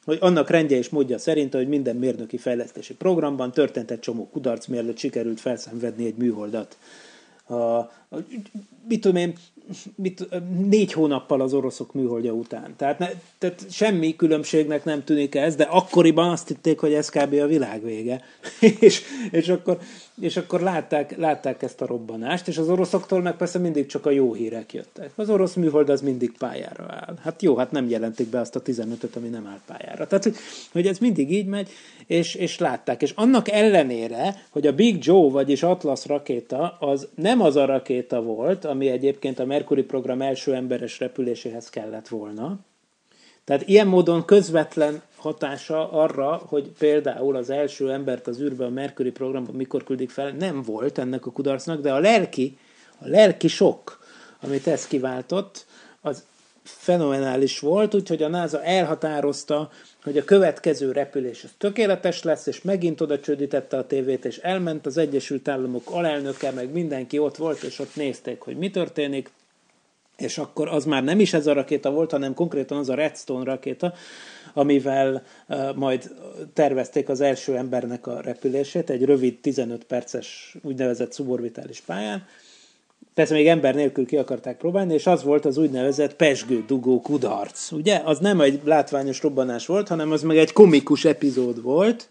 [0.05, 4.67] hogy annak rendje és módja szerint, hogy minden mérnöki fejlesztési programban történt egy csomó kudarc,
[4.67, 6.77] mielőtt sikerült felszenvedni egy műholdat.
[7.49, 7.91] A,
[8.89, 9.35] mit tudom én,
[9.95, 10.29] mit,
[10.69, 12.75] négy hónappal az oroszok műholdja után.
[12.77, 17.33] Tehát, ne, tehát semmi különbségnek nem tűnik ez, de akkoriban azt hitték, hogy ez kb.
[17.33, 18.23] a világ vége.
[18.81, 19.79] és, és, akkor,
[20.21, 24.11] és akkor látták, látták ezt a robbanást, és az oroszoktól meg persze mindig csak a
[24.11, 25.11] jó hírek jöttek.
[25.15, 27.19] Az orosz műhold az mindig pályára áll.
[27.23, 30.07] Hát jó, hát nem jelentik be azt a 15-öt, ami nem áll pályára.
[30.07, 30.33] Tehát,
[30.73, 31.69] hogy, ez mindig így megy,
[32.07, 33.03] és, és látták.
[33.03, 37.98] És annak ellenére, hogy a Big Joe, vagyis Atlas rakéta, az nem az a rakéta
[38.09, 42.59] volt, ami egyébként a Mercury program első emberes repüléséhez kellett volna.
[43.45, 49.11] Tehát ilyen módon közvetlen hatása arra, hogy például az első embert az űrbe a Mercury
[49.11, 52.59] programban mikor küldik fel, nem volt ennek a kudarcnak, de a lelki,
[52.99, 53.99] a lelki sok,
[54.41, 55.67] amit ez kiváltott,
[56.01, 56.25] az
[56.63, 59.71] fenomenális volt, úgyhogy a NASA elhatározta,
[60.09, 64.87] hogy a következő repülés az tökéletes lesz, és megint oda csődítette a tévét, és elment
[64.87, 69.31] az Egyesült Államok alelnöke, meg mindenki ott volt, és ott nézték, hogy mi történik,
[70.17, 73.45] és akkor az már nem is ez a rakéta volt, hanem konkrétan az a Redstone
[73.45, 73.95] rakéta,
[74.55, 76.11] amivel uh, majd
[76.53, 82.27] tervezték az első embernek a repülését, egy rövid 15 perces úgynevezett szuborbitális pályán,
[83.19, 87.73] Persze még ember nélkül ki akarták próbálni, és az volt az úgynevezett pesgő dugó kudarc.
[87.73, 88.01] Ugye?
[88.05, 92.09] Az nem egy látványos robbanás volt, hanem az meg egy komikus epizód volt.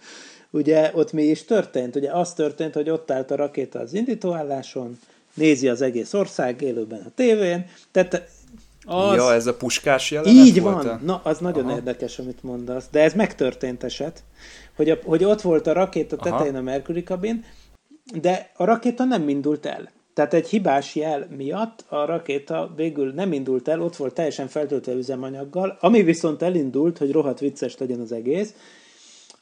[0.51, 1.95] Ugye ott mi is történt?
[1.95, 4.99] Ugye az történt, hogy ott állt a rakéta az indítóálláson,
[5.33, 8.29] nézi az egész ország élőben a tévén, tehát
[8.85, 9.15] az...
[9.15, 11.01] Ja, ez a puskás jelenet Így volt van.
[11.03, 11.75] Na, az nagyon Aha.
[11.75, 12.85] érdekes, amit mondasz.
[12.91, 14.23] De ez megtörtént eset,
[14.75, 16.57] hogy, a, hogy ott volt a rakéta tetején Aha.
[16.57, 17.45] a Mercury kabin,
[18.21, 19.95] de a rakéta nem indult el.
[20.17, 24.93] Tehát egy hibás jel miatt a rakéta végül nem indult el, ott volt teljesen feltöltve
[24.93, 28.53] üzemanyaggal, ami viszont elindult, hogy rohadt vicces legyen az egész,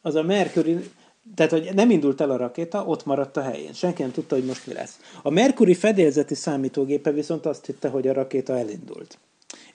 [0.01, 0.77] az a Mercury,
[1.35, 3.73] tehát hogy nem indult el a rakéta, ott maradt a helyén.
[3.73, 4.99] Senki nem tudta, hogy most mi lesz.
[5.21, 9.17] A Mercury fedélzeti számítógépe viszont azt hitte, hogy a rakéta elindult.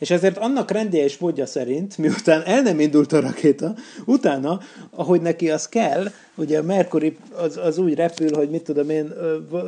[0.00, 4.60] És ezért annak rendje és módja szerint, miután el nem indult a rakéta, utána,
[4.90, 9.12] ahogy neki az kell, ugye a Mercury az, az úgy repül, hogy mit tudom én,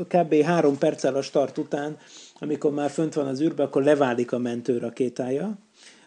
[0.08, 0.34] kb.
[0.42, 1.96] három perccel a start után,
[2.38, 5.58] amikor már fönt van az űrbe, akkor leválik a mentőrakétája,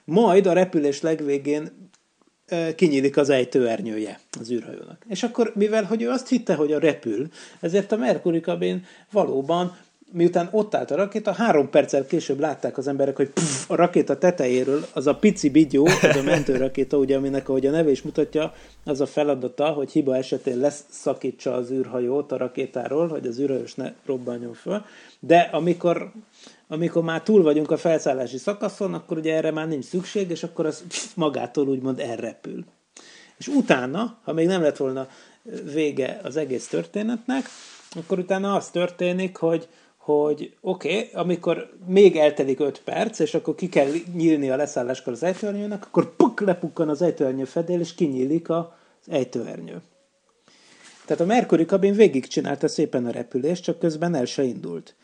[0.06, 1.90] majd a repülés legvégén
[2.76, 5.06] kinyílik az ejtőernyője az űrhajónak.
[5.08, 7.28] És akkor, mivel hogy ő azt hitte, hogy a repül,
[7.60, 9.78] ezért a Mercury kabin valóban
[10.12, 14.18] miután ott állt a rakéta, három perccel később látták az emberek, hogy pff, a rakéta
[14.18, 18.54] tetejéről az a pici bigyó, az a mentőrakéta, ugye, aminek, ahogy a neve is mutatja,
[18.84, 23.94] az a feladata, hogy hiba esetén leszakítsa az űrhajót a rakétáról, hogy az űrhajós ne
[24.06, 24.86] robbanjon föl.
[25.20, 26.12] De amikor,
[26.68, 30.66] amikor már túl vagyunk a felszállási szakaszon, akkor ugye erre már nincs szükség, és akkor
[30.66, 32.64] az pff, magától úgymond elrepül.
[33.38, 35.08] És utána, ha még nem lett volna
[35.74, 37.46] vége az egész történetnek,
[37.96, 39.68] akkor utána az történik, hogy,
[40.06, 45.14] hogy oké, okay, amikor még eltelik 5 perc, és akkor ki kell nyílni a leszálláskor
[45.14, 48.66] az ejtőernyőnek, akkor puk, lepukkan az ejtőernyő fedél, és kinyílik az
[49.08, 49.82] ejtőernyő.
[51.06, 54.96] Tehát a Mercury kabin végigcsinálta szépen a repülést, csak közben el se indult.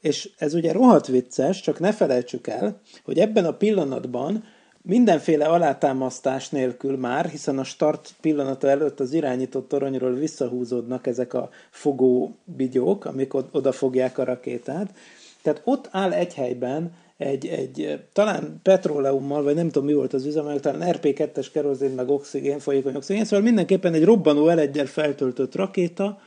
[0.00, 4.44] És ez ugye rohadt vicces, csak ne felejtsük el, hogy ebben a pillanatban
[4.82, 11.50] mindenféle alátámasztás nélkül már, hiszen a start pillanata előtt az irányított toronyról visszahúzódnak ezek a
[11.70, 14.94] fogó bigyók, amik oda fogják a rakétát.
[15.42, 20.26] Tehát ott áll egy helyben egy, egy talán petróleummal, vagy nem tudom mi volt az
[20.26, 26.20] üzemanyag, talán RP2-es kerozin, meg oxigén, folyékony oxigén, szóval mindenképpen egy robbanó l feltöltött rakéta,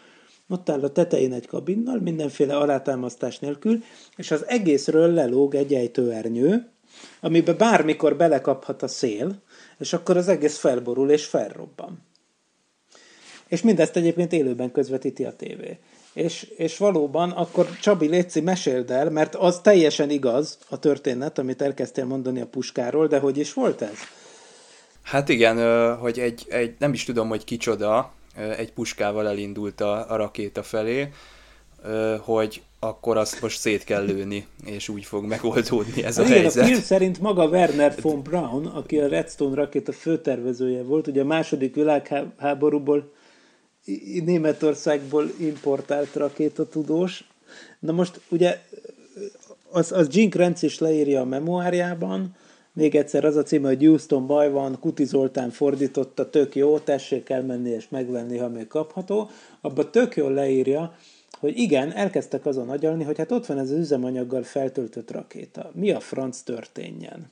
[0.50, 3.84] ott áll a tetején egy kabinnal, mindenféle alátámasztás nélkül,
[4.16, 6.73] és az egészről lelóg egy ejtőernyő,
[7.20, 9.42] amiben bármikor belekaphat a szél,
[9.80, 12.06] és akkor az egész felborul és felrobban.
[13.48, 15.78] És mindezt egyébként élőben közvetíti a tévé.
[16.14, 21.62] És, és valóban akkor Csabi Léci meséld el, mert az teljesen igaz a történet, amit
[21.62, 23.98] elkezdtél mondani a puskáról, de hogy is volt ez?
[25.02, 30.16] Hát igen, hogy egy, egy nem is tudom, hogy kicsoda, egy puskával elindult a, a
[30.16, 31.10] rakéta felé,
[32.20, 36.64] hogy akkor azt most szét kell lőni, és úgy fog megoldódni ez a Igen, helyzet.
[36.64, 41.26] A film szerint maga Werner von Braun, aki a Redstone rakéta főtervezője volt, ugye a
[41.26, 43.12] második világháborúból
[44.26, 47.28] Németországból importált rakétatudós.
[47.80, 48.62] Na most ugye
[49.70, 52.36] az, az Gene Krenz is leírja a memoárjában,
[52.74, 57.30] még egyszer az a címe, hogy Houston baj van, Kuti Zoltán fordította, tök jó, tessék
[57.30, 59.30] elmenni és megvenni, ha még kapható.
[59.62, 60.96] Abba tök jól leírja,
[61.44, 65.72] hogy igen, elkezdtek azon agyalni, hogy hát ott van ez az üzemanyaggal feltöltött rakéta.
[65.74, 67.32] Mi a franc történjen?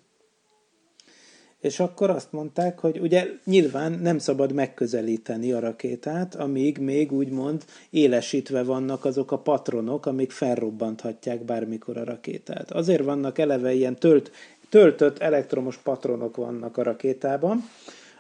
[1.60, 7.66] És akkor azt mondták, hogy ugye nyilván nem szabad megközelíteni a rakétát, amíg még úgymond
[7.90, 12.72] élesítve vannak azok a patronok, amik felrobbanthatják bármikor a rakétát.
[12.72, 14.32] Azért vannak eleve ilyen tölt,
[14.70, 17.70] töltött elektromos patronok vannak a rakétában,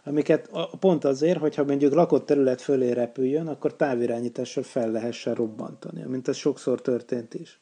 [0.03, 6.27] amiket pont azért, hogyha mondjuk lakott terület fölé repüljön, akkor távirányítással fel lehessen robbantani, mint
[6.27, 7.59] ez sokszor történt is.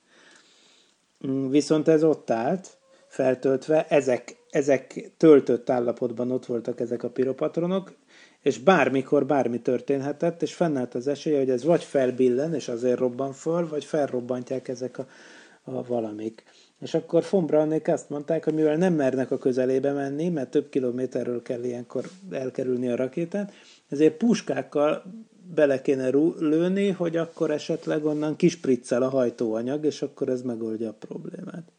[1.27, 7.93] Mm, viszont ez ott állt, feltöltve, ezek, ezek töltött állapotban ott voltak ezek a piropatronok,
[8.41, 13.33] és bármikor bármi történhetett, és fennállt az esélye, hogy ez vagy felbillen, és azért robban
[13.33, 15.07] föl, vagy felrobbantják ezek a,
[15.63, 16.43] a valamik.
[16.81, 21.41] És akkor Fombraunék azt mondták, hogy mivel nem mernek a közelébe menni, mert több kilométerről
[21.41, 23.53] kell ilyenkor elkerülni a rakétát,
[23.89, 25.03] ezért puskákkal
[25.55, 30.95] bele kéne lőni, hogy akkor esetleg onnan kispriccel a hajtóanyag, és akkor ez megoldja a
[30.99, 31.71] problémát.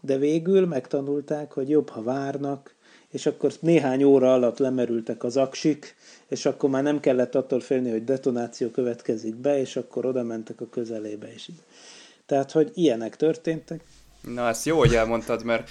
[0.00, 2.74] De végül megtanulták, hogy jobb, ha várnak,
[3.10, 5.94] és akkor néhány óra alatt lemerültek az aksik,
[6.28, 10.60] és akkor már nem kellett attól félni, hogy detonáció következik be, és akkor oda mentek
[10.60, 11.48] a közelébe is.
[12.30, 13.80] Tehát, hogy ilyenek történtek.
[14.34, 15.70] Na, ezt jó, hogy elmondtad, mert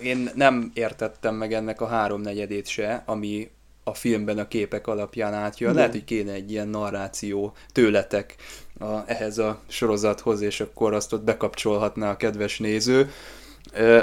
[0.00, 3.50] én nem értettem meg ennek a háromnegyedét se, ami
[3.84, 5.70] a filmben a képek alapján átjön.
[5.70, 5.74] Igen.
[5.74, 8.36] Lehet, hogy kéne egy ilyen narráció tőletek
[8.78, 13.10] a, ehhez a sorozathoz, és akkor azt ott bekapcsolhatná a kedves néző.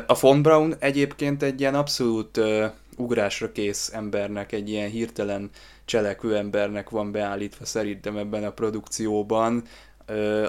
[0.05, 2.65] A Von Braun egyébként egy ilyen abszolút uh,
[2.97, 5.49] ugrásra kész embernek, egy ilyen hirtelen
[5.85, 9.63] cselekvő embernek van beállítva szerintem ebben a produkcióban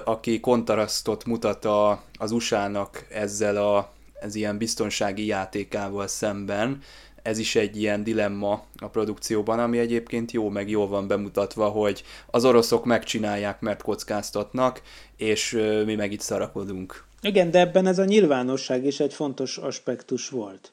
[0.03, 6.81] aki kontrasztot mutat a, az USA-nak ezzel a, ez ilyen biztonsági játékával szemben.
[7.21, 12.03] Ez is egy ilyen dilemma a produkcióban, ami egyébként jó, meg jól van bemutatva, hogy
[12.27, 14.81] az oroszok megcsinálják, mert kockáztatnak,
[15.17, 15.51] és
[15.85, 17.03] mi meg itt szarakodunk.
[17.21, 20.71] Igen, de ebben ez a nyilvánosság is egy fontos aspektus volt.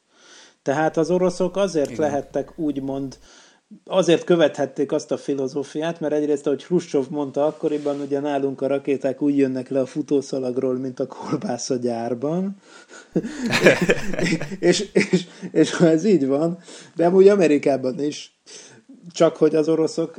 [0.62, 2.00] Tehát az oroszok azért Igen.
[2.00, 3.18] lehettek úgymond
[3.84, 9.22] azért követhették azt a filozófiát, mert egyrészt, ahogy Hruscsov mondta akkoriban, ugye nálunk a rakéták
[9.22, 12.56] úgy jönnek le a futószalagról, mint a kolbász a gyárban.
[14.60, 16.58] és, és, és ha ez így van,
[16.94, 18.40] de amúgy Amerikában is,
[19.12, 20.16] csak hogy az oroszok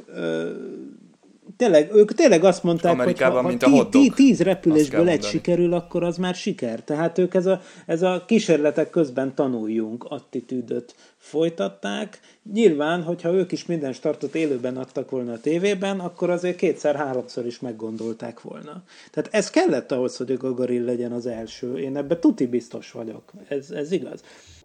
[1.57, 6.03] tényleg, ők tényleg azt mondták, Amerikában, hogy ha, ha tí, tíz repülésből egy sikerül, akkor
[6.03, 6.83] az már siker.
[6.83, 12.19] Tehát ők ez a, ez a kísérletek közben tanuljunk attitűdöt folytatták.
[12.53, 17.59] Nyilván, hogyha ők is minden startot élőben adtak volna a tévében, akkor azért kétszer-háromszor is
[17.59, 18.83] meggondolták volna.
[19.11, 21.77] Tehát ez kellett ahhoz, hogy a Gagarin legyen az első.
[21.77, 23.31] Én ebbe tuti biztos vagyok.
[23.47, 24.23] Ez, ez igaz.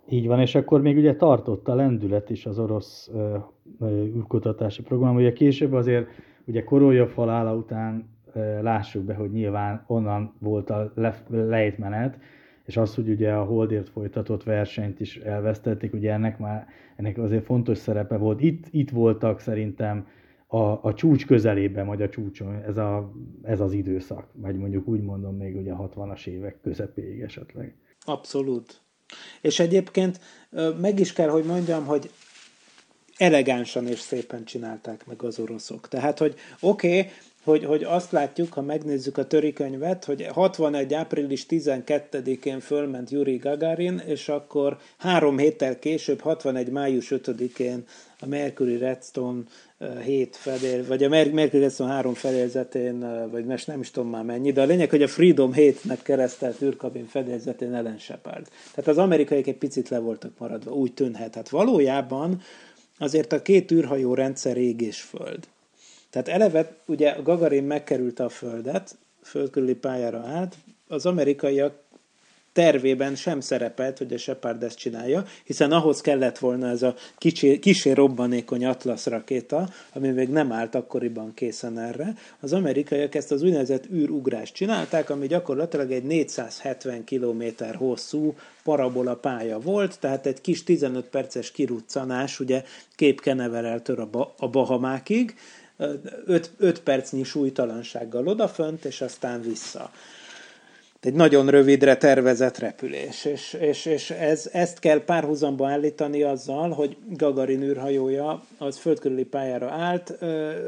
[0.09, 3.11] Így van, és akkor még ugye tartott a lendület is az orosz
[3.84, 5.16] űrkutatási program.
[5.16, 6.06] Ugye később azért
[6.47, 8.09] ugye Korolyev halála után
[8.61, 12.18] lássuk be, hogy nyilván onnan volt a le, lejtmenet,
[12.64, 16.66] és az, hogy ugye a Holdért folytatott versenyt is elvesztették, ugye ennek már
[16.97, 18.40] ennek azért fontos szerepe volt.
[18.40, 20.07] Itt, itt voltak szerintem
[20.47, 25.01] a, a csúcs közelében, vagy a csúcson ez, a, ez az időszak, vagy mondjuk úgy
[25.01, 27.74] mondom még ugye a 60-as évek közepéig esetleg.
[28.01, 28.80] Abszolút.
[29.40, 30.20] És egyébként
[30.80, 32.11] meg is kell, hogy mondjam, hogy
[33.16, 35.88] elegánsan és szépen csinálták meg az oroszok.
[35.88, 37.10] Tehát, hogy oké, okay,
[37.44, 40.94] hogy, hogy azt látjuk, ha megnézzük a törikönyvet, hogy 61.
[40.94, 46.70] április 12-én fölment Yuri Gagarin, és akkor három héttel később, 61.
[46.70, 47.84] május 5-én
[48.20, 49.42] a Mercury Redstone
[50.04, 54.52] 7 fedél, vagy a Mercury Redstone 3 fedélzetén, vagy most nem is tudom már mennyi,
[54.52, 58.48] de a lényeg, hogy a Freedom 7-nek keresztelt űrkabin fedélzetén Ellen Shepard.
[58.74, 61.34] Tehát az amerikaiak egy picit le voltak maradva, úgy tűnhet.
[61.34, 62.42] Hát valójában
[63.05, 65.48] azért a két űrhajó rendszer ég és föld.
[66.11, 70.57] Tehát eleve ugye Gagarin megkerülte a Földet, földkörüli pályára állt,
[70.88, 71.82] az amerikaiak
[72.55, 77.59] tervében sem szerepelt, hogy a Shepard ezt csinálja, hiszen ahhoz kellett volna ez a kicsi,
[77.59, 82.14] kisé robbanékony Atlas rakéta, ami még nem állt akkoriban készen erre.
[82.40, 87.42] Az amerikaiak ezt az úgynevezett űrugrást csinálták, ami gyakorlatilag egy 470 km
[87.76, 88.34] hosszú
[88.64, 92.64] parabola pálya volt, tehát egy kis 15 perces kiruccanás, ugye
[92.96, 95.34] Kép Kenevereltől a, ba- a Bahamákig,
[96.26, 99.90] 5 percnyi súlytalansággal odafönt, és aztán vissza
[101.07, 106.96] egy nagyon rövidre tervezett repülés, és, és, és ez, ezt kell párhuzamba állítani azzal, hogy
[107.09, 110.18] Gagarin űrhajója az földkörüli pályára állt,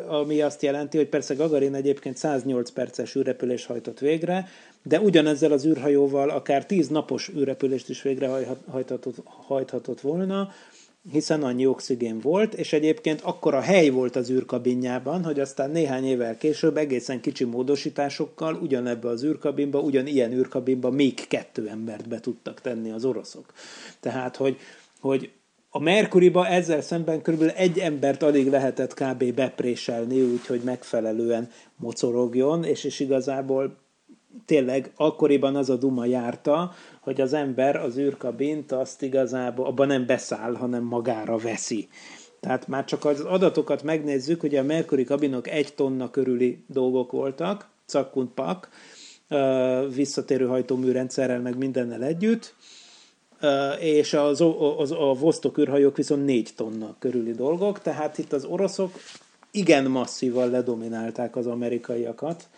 [0.08, 4.48] ami azt jelenti, hogy persze Gagarin egyébként 108 perces űrrepülés hajtott végre,
[4.82, 10.48] de ugyanezzel az űrhajóval akár 10 napos űrrepülést is végrehajthatott hajthatott volna,
[11.12, 16.04] hiszen annyi oxigén volt, és egyébként akkor a hely volt az űrkabinjában, hogy aztán néhány
[16.04, 22.60] évvel később egészen kicsi módosításokkal ugyanebbe az űrkabinba, ugyanilyen űrkabinba még kettő embert be tudtak
[22.60, 23.52] tenni az oroszok.
[24.00, 24.56] Tehát, hogy,
[25.00, 25.30] hogy
[25.70, 29.34] a Merkuriba ezzel szemben körülbelül egy embert alig lehetett kb.
[29.34, 33.76] bepréselni, úgyhogy megfelelően mocorogjon, és, és igazából
[34.44, 40.06] tényleg akkoriban az a duma járta, hogy az ember az űrkabint azt igazából abban nem
[40.06, 41.88] beszáll, hanem magára veszi.
[42.40, 47.68] Tehát már csak az adatokat megnézzük, hogy a Mercury kabinok egy tonna körüli dolgok voltak,
[47.86, 48.68] cakkunt pak,
[49.94, 52.54] visszatérő hajtóműrendszerrel, meg mindennel együtt,
[53.80, 54.44] és az,
[54.76, 58.92] az, a Vostok űrhajók viszont négy tonna körüli dolgok, tehát itt az oroszok
[59.50, 62.48] igen masszívan ledominálták az amerikaiakat,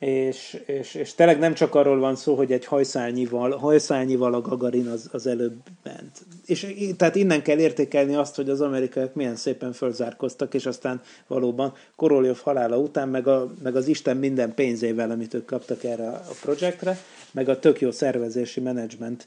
[0.00, 4.86] és, és, és tényleg nem csak arról van szó, hogy egy hajszálnyival, hajszálnyival a Gagarin
[4.86, 6.18] az, az előbb ment.
[6.46, 11.74] És tehát innen kell értékelni azt, hogy az amerikaiak milyen szépen fölzárkoztak, és aztán valóban
[11.96, 16.22] Korolev halála után, meg, a, meg az Isten minden pénzével, amit ők kaptak erre a
[16.40, 16.98] projektre,
[17.30, 19.26] meg a tök jó szervezési menedzsment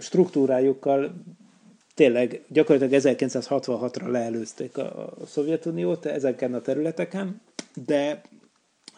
[0.00, 1.14] struktúrájukkal
[1.94, 4.82] tényleg gyakorlatilag 1966-ra leelőzték a,
[5.20, 7.40] a Szovjetuniót ezeken a területeken,
[7.86, 8.22] de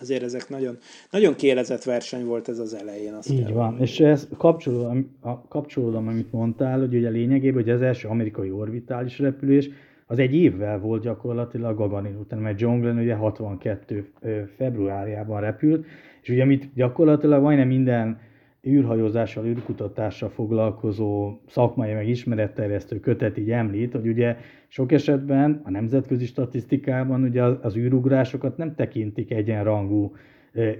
[0.00, 0.78] azért ezek nagyon,
[1.10, 3.14] nagyon kielezett verseny volt ez az elején.
[3.14, 5.16] Azt Így van, van, és ez kapcsolódom,
[5.48, 9.70] kapcsolódom, amit mondtál, hogy ugye lényegében, hogy az első amerikai orbitális repülés
[10.06, 14.08] az egy évvel volt gyakorlatilag Gagarin után, mert John Glenn ugye 62
[14.56, 15.86] februárjában repült,
[16.22, 18.18] és ugye amit gyakorlatilag majdnem minden
[18.66, 24.36] űrhajózással, űrkutatással foglalkozó szakmai meg ismeretterjesztő kötet így említ, hogy ugye
[24.68, 30.12] sok esetben a nemzetközi statisztikában ugye az űrugrásokat nem tekintik egyenrangú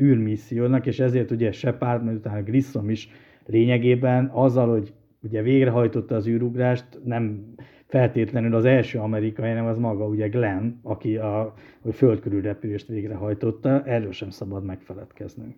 [0.01, 3.09] űrmissziónak, és ezért ugye Shepard, majd utána Grissom is
[3.47, 7.55] lényegében azzal, hogy ugye végrehajtotta az űrugrást, nem
[7.87, 11.41] feltétlenül az első amerikai, hanem az maga ugye Glenn, aki a,
[11.82, 15.55] a földkörül repülést végrehajtotta, erről sem szabad megfeledkeznünk.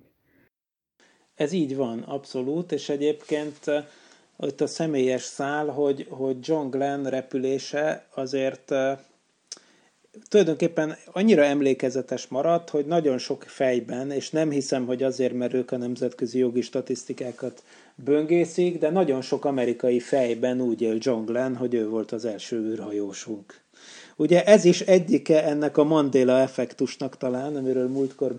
[1.39, 3.59] Ez így van, abszolút, és egyébként
[4.37, 8.73] ott a személyes szál, hogy, hogy John Glenn repülése azért
[10.29, 15.73] tulajdonképpen annyira emlékezetes maradt, hogy nagyon sok fejben, és nem hiszem, hogy azért, mert ők
[15.73, 17.63] a nemzetközi jogi statisztikákat
[17.95, 22.57] böngészik, de nagyon sok amerikai fejben úgy él John Glenn, hogy ő volt az első
[22.57, 23.61] űrhajósunk.
[24.21, 28.35] Ugye ez is egyike ennek a Mandela effektusnak talán, amiről múltkor,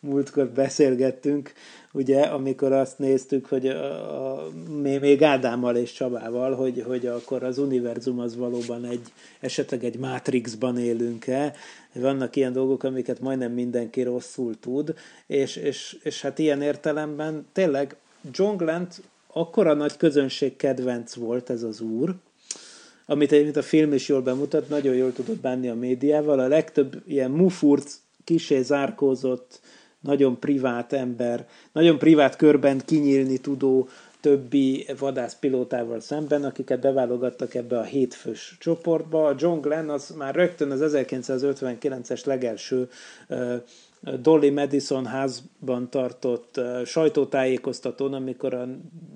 [0.00, 1.52] múltkor beszélgettünk,
[1.92, 4.48] ugye, amikor azt néztük, hogy a, a,
[5.00, 10.78] még Ádámmal és Csabával, hogy, hogy akkor az univerzum az valóban egy, esetleg egy Matrixban
[10.78, 11.54] élünk-e,
[11.92, 14.94] vannak ilyen dolgok, amiket majdnem mindenki rosszul tud,
[15.26, 17.96] és, és, és hát ilyen értelemben tényleg
[18.32, 18.86] John Glenn
[19.32, 22.14] akkora nagy közönség kedvenc volt ez az úr,
[23.06, 27.02] amit egyébként a film is jól bemutat, nagyon jól tudott bánni a médiával, a legtöbb
[27.06, 27.90] ilyen mufurt,
[28.24, 29.60] kisé zárkózott,
[30.00, 33.88] nagyon privát ember, nagyon privát körben kinyílni tudó
[34.20, 39.26] többi vadászpilótával szemben, akiket beválogattak ebbe a hétfős csoportba.
[39.26, 42.88] A John Glenn az már rögtön az 1959-es legelső
[44.20, 48.68] Dolly Madison házban tartott sajtótájékoztatón, amikor a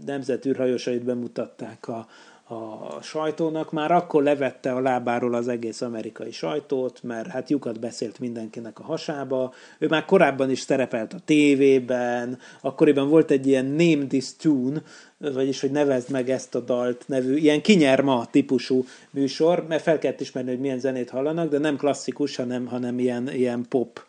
[0.07, 2.07] nemzet űrhajósait bemutatták a,
[2.51, 8.19] a sajtónak, már akkor levette a lábáról az egész amerikai sajtót, mert hát lyukat beszélt
[8.19, 9.55] mindenkinek a hasába.
[9.79, 14.83] Ő már korábban is szerepelt a tévében, akkoriban volt egy ilyen Name This Tune,
[15.19, 20.21] vagyis hogy nevezd meg ezt a dalt nevű, ilyen kinyerma típusú műsor, mert fel kellett
[20.21, 24.05] ismerni, hogy milyen zenét hallanak, de nem klasszikus, hanem, hanem ilyen, ilyen pop.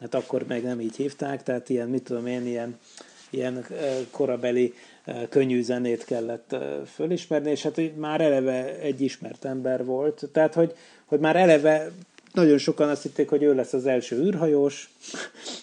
[0.00, 2.78] Hát akkor meg nem így hívták, tehát ilyen, mit tudom én, ilyen,
[3.30, 3.66] ilyen
[4.10, 4.74] korabeli
[5.28, 6.56] könnyű zenét kellett
[6.94, 10.72] fölismerni, és hát már eleve egy ismert ember volt, tehát hogy,
[11.04, 11.90] hogy már eleve
[12.36, 14.90] nagyon sokan azt hitték, hogy ő lesz az első űrhajós,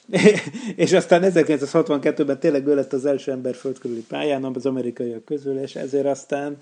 [0.76, 5.76] és aztán 1962-ben tényleg ő lett az első ember földkörüli pályán az amerikaiak közül, és
[5.76, 6.58] ezért aztán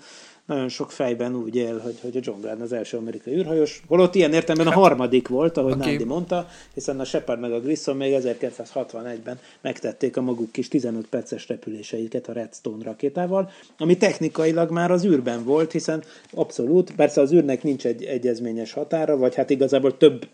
[0.46, 3.82] nagyon sok fejben úgy él, hogy, hogy a John Glenn az első amerikai űrhajós.
[3.88, 5.88] Holott ilyen értelemben a hát, harmadik volt, ahogy okay.
[5.88, 11.06] Nandi mondta, hiszen a Shepard meg a Grissom még 1961-ben megtették a maguk kis 15
[11.06, 17.32] perces repüléseiket a Redstone rakétával, ami technikailag már az űrben volt, hiszen abszolút, persze az
[17.32, 20.26] űrnek nincs egy egyezményes határa, vagy hát igazából több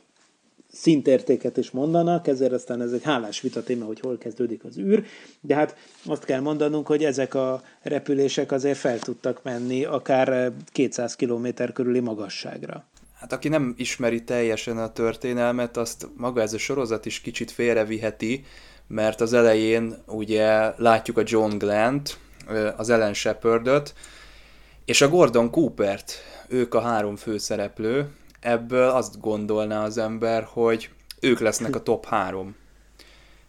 [0.81, 5.05] szintértéket is mondanak, ezért aztán ez egy hálás vita téma, hogy hol kezdődik az űr,
[5.41, 5.77] de hát
[6.07, 12.01] azt kell mondanunk, hogy ezek a repülések azért fel tudtak menni akár 200 km körüli
[12.01, 12.85] magasságra.
[13.15, 18.45] Hát aki nem ismeri teljesen a történelmet, azt maga ez a sorozat is kicsit félreviheti,
[18.87, 22.19] mert az elején ugye látjuk a John Glant,
[22.77, 23.95] az Ellen Shepardot,
[24.85, 26.13] és a Gordon Coopert,
[26.49, 28.09] ők a három főszereplő,
[28.41, 32.57] ebből azt gondolná az ember, hogy ők lesznek a top három.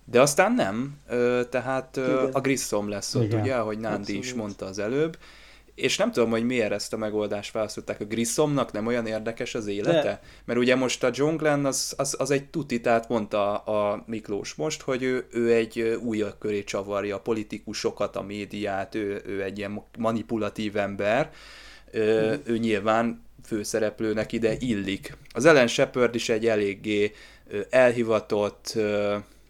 [0.06, 0.98] De aztán nem,
[1.50, 2.30] tehát Igen.
[2.32, 3.42] a Grissom lesz ott, Igen.
[3.42, 4.24] ugye, ahogy Nándi Abszolút.
[4.24, 5.18] is mondta az előbb,
[5.80, 8.02] és nem tudom, hogy miért ezt a megoldást választották.
[8.02, 10.02] A Grissomnak nem olyan érdekes az élete?
[10.02, 10.22] De.
[10.46, 14.54] Mert ugye most a John Glenn az, az, az egy tuti, tehát mondta a Miklós
[14.54, 19.58] most, hogy ő, ő egy újak köré csavarja a politikusokat, a médiát, ő, ő egy
[19.58, 21.32] ilyen manipulatív ember,
[21.98, 22.02] mm.
[22.44, 25.18] ő nyilván főszereplőnek ide illik.
[25.30, 27.12] Az Ellen Shepard is egy eléggé
[27.70, 28.78] elhivatott,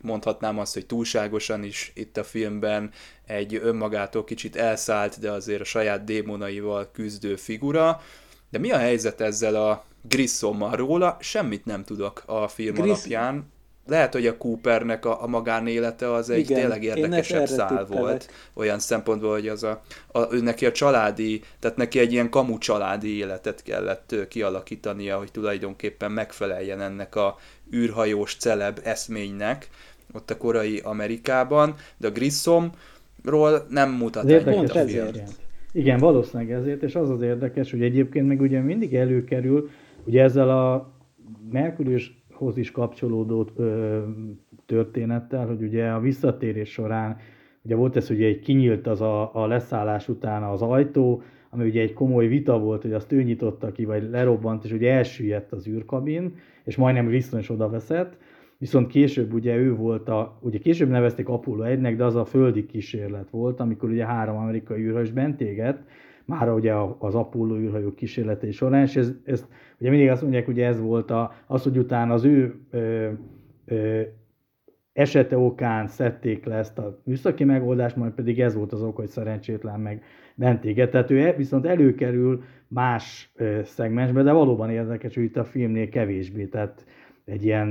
[0.01, 2.91] mondhatnám azt, hogy túlságosan is itt a filmben
[3.27, 8.01] egy önmagától kicsit elszállt, de azért a saját démonaival küzdő figura.
[8.49, 11.17] De mi a helyzet ezzel a Grissommal róla?
[11.19, 12.85] Semmit nem tudok a film Griss...
[12.85, 13.51] alapján
[13.89, 18.79] lehet, hogy a Coopernek a, a magánélete az egy Igen, tényleg érdekesebb szál volt, olyan
[18.79, 19.81] szempontból, hogy az a,
[20.11, 25.31] a, ő neki a családi, tehát neki egy ilyen kamu családi életet kellett kialakítania, hogy
[25.31, 27.37] tulajdonképpen megfeleljen ennek a
[27.73, 29.69] űrhajós celeb eszménynek,
[30.13, 35.07] ott a korai Amerikában, de a Grissomról nem mutat ennyit a film.
[35.71, 39.69] Igen, valószínűleg ezért, és az az érdekes, hogy egyébként meg ugye mindig előkerül,
[40.03, 40.93] ugye ezzel a
[41.51, 43.49] Merkurius hoz is kapcsolódó
[44.65, 47.17] történettel, hogy ugye a visszatérés során
[47.61, 51.81] ugye volt ez, hogy egy kinyílt az a, a leszállás után az ajtó, ami ugye
[51.81, 55.67] egy komoly vita volt, hogy azt ő nyitotta ki, vagy lerobbant, és ugye elsüllyedt az
[55.67, 58.17] űrkabin, és majdnem Grissom is oda veszett,
[58.57, 62.65] viszont később ugye ő volt a, ugye később nevezték Apollo 1-nek, de az a földi
[62.65, 65.81] kísérlet volt, amikor ugye három amerikai űrhajós bent égett,
[66.29, 69.47] már ugye az Apollo űrhajó kísérletei során, és ez, ezt
[69.79, 73.09] ugye mindig azt mondják, hogy ez volt a, az, hogy utána az ő ö,
[73.65, 74.01] ö,
[74.93, 79.07] esete okán szedték le ezt a műszaki megoldást, majd pedig ez volt az ok, hogy
[79.07, 80.03] szerencsétlen meg
[80.35, 80.91] bentéget.
[80.91, 86.45] Tehát ő e, viszont előkerül más szegmensbe, de valóban érdekes, hogy itt a filmnél kevésbé,
[86.45, 86.85] tehát
[87.25, 87.67] egy ilyen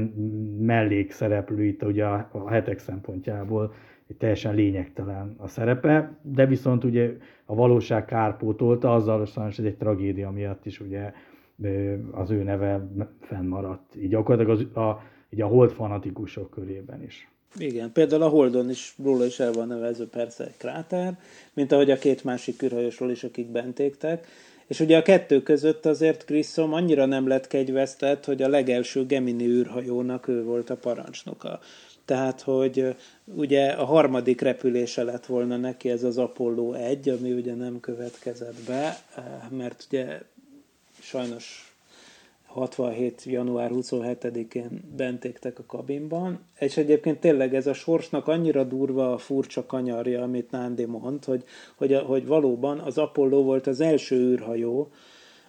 [0.61, 3.73] mellékszereplő itt ugye a, a hetek szempontjából
[4.19, 10.31] teljesen lényegtelen a szerepe, de viszont ugye a valóság kárpótolta, azzal sajnos hogy egy tragédia
[10.31, 11.13] miatt is ugye
[12.11, 12.89] az ő neve
[13.21, 13.97] fennmaradt.
[13.97, 17.29] Így gyakorlatilag az, a, így a hold fanatikusok körében is.
[17.57, 21.19] Igen, például a Holdon is róla is el van nevezve persze egy kráter,
[21.55, 24.27] mint ahogy a két másik űrhajósról is, akik bent égtek.
[24.67, 29.47] És ugye a kettő között azért Grissom annyira nem lett kegyvesztett, hogy a legelső Gemini
[29.47, 31.61] űrhajónak ő volt a parancsnoka
[32.09, 37.55] tehát hogy ugye a harmadik repülése lett volna neki ez az Apollo 1, ami ugye
[37.55, 38.99] nem következett be,
[39.51, 40.21] mert ugye
[41.01, 41.75] sajnos
[42.47, 43.23] 67.
[43.25, 49.67] január 27-én bentéktek a kabinban, és egyébként tényleg ez a sorsnak annyira durva a furcsa
[49.67, 51.45] kanyarja, amit Nándi mond, hogy,
[51.77, 54.91] hogy, hogy valóban az Apollo volt az első űrhajó,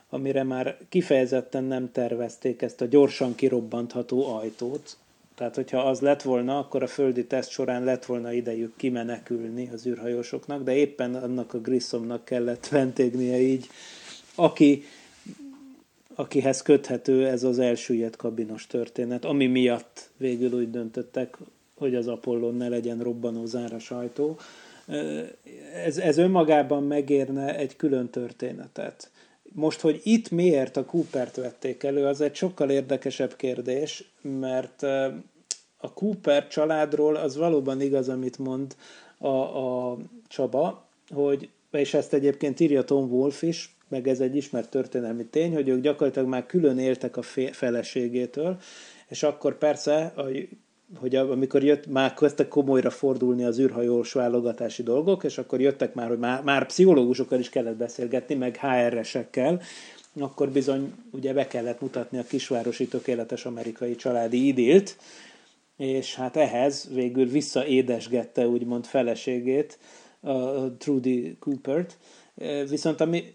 [0.10, 4.98] amire már kifejezetten nem tervezték ezt a gyorsan kirobbantható ajtót,
[5.40, 9.86] Tehát, hogyha az lett volna, akkor a földi teszt során lett volna idejük kimenekülni az
[9.86, 13.68] űrhajósoknak, de éppen annak a Grissomnak kellett vendégnie így,
[14.36, 14.84] aki,
[16.16, 21.38] akihez köthető ez az elsüllyedt kabinos történet, ami miatt végül úgy döntöttek,
[21.78, 24.38] hogy az Apollon ne legyen robbanó záras ajtó.
[25.74, 29.10] Ez, ez önmagában megérne egy külön történetet.
[29.54, 34.84] Most, hogy itt miért a Coopert vették elő, az egy sokkal érdekesebb kérdés, mert
[35.78, 38.76] a Cooper családról az valóban igaz, amit mond
[39.18, 39.98] a, a
[40.28, 45.54] Csaba, hogy, és ezt egyébként írja Tom Wolf is, meg ez egy ismert történelmi tény,
[45.54, 47.22] hogy ők gyakorlatilag már külön éltek a
[47.52, 48.58] feleségétől,
[49.08, 50.24] és akkor persze a
[50.96, 56.08] hogy amikor jött, már kezdtek komolyra fordulni az űrhajós válogatási dolgok, és akkor jöttek már,
[56.08, 59.62] hogy már, már pszichológusokkal is kellett beszélgetni, meg HR-esekkel,
[60.20, 64.98] akkor bizony ugye be kellett mutatni a kisvárosi tökéletes amerikai családi idilt,
[65.78, 69.78] és hát ehhez végül visszaédesgette úgymond feleségét,
[70.22, 71.98] a Trudy Coopert.
[72.70, 73.34] Viszont ami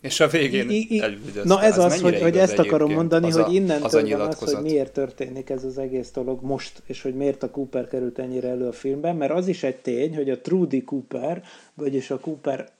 [0.00, 1.00] és a végén I, I,
[1.44, 4.38] Na ez az, az hogy, hogy ezt akarom mondani, az hogy innentől az, van az,
[4.38, 8.48] hogy miért történik ez az egész dolog most, és hogy miért a Cooper került ennyire
[8.48, 11.42] elő a filmben, mert az is egy tény, hogy a Trudy Cooper,
[11.74, 12.70] vagyis a Cooper,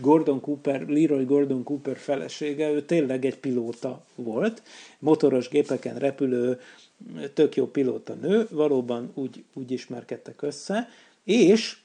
[0.00, 4.62] Gordon Cooper, Leroy Gordon Cooper felesége, ő tényleg egy pilóta volt,
[4.98, 6.58] motoros gépeken repülő,
[7.34, 10.88] tök jó pilóta nő, valóban úgy, úgy ismerkedtek össze,
[11.24, 11.76] és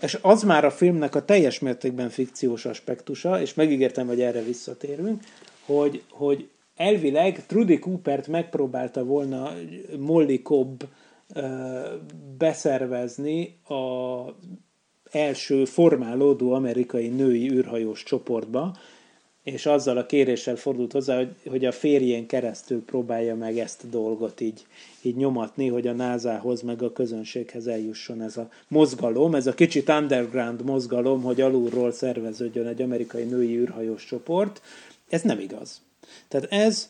[0.00, 5.22] és az már a filmnek a teljes mértékben fikciós aspektusa, és megígértem, hogy erre visszatérünk,
[5.64, 9.52] hogy, hogy elvileg Trudy Coopert megpróbálta volna
[9.98, 10.88] Molly Cobb
[12.38, 14.24] beszervezni a
[15.10, 18.76] első formálódó amerikai női űrhajós csoportba,
[19.44, 23.86] és azzal a kéréssel fordult hozzá, hogy, hogy a férjén keresztül próbálja meg ezt a
[23.86, 24.66] dolgot így,
[25.02, 29.88] így nyomatni, hogy a NASA-hoz meg a közönséghez eljusson ez a mozgalom, ez a kicsit
[29.88, 34.62] underground mozgalom, hogy alulról szerveződjön egy amerikai női űrhajós csoport.
[35.08, 35.80] Ez nem igaz.
[36.28, 36.88] Tehát ez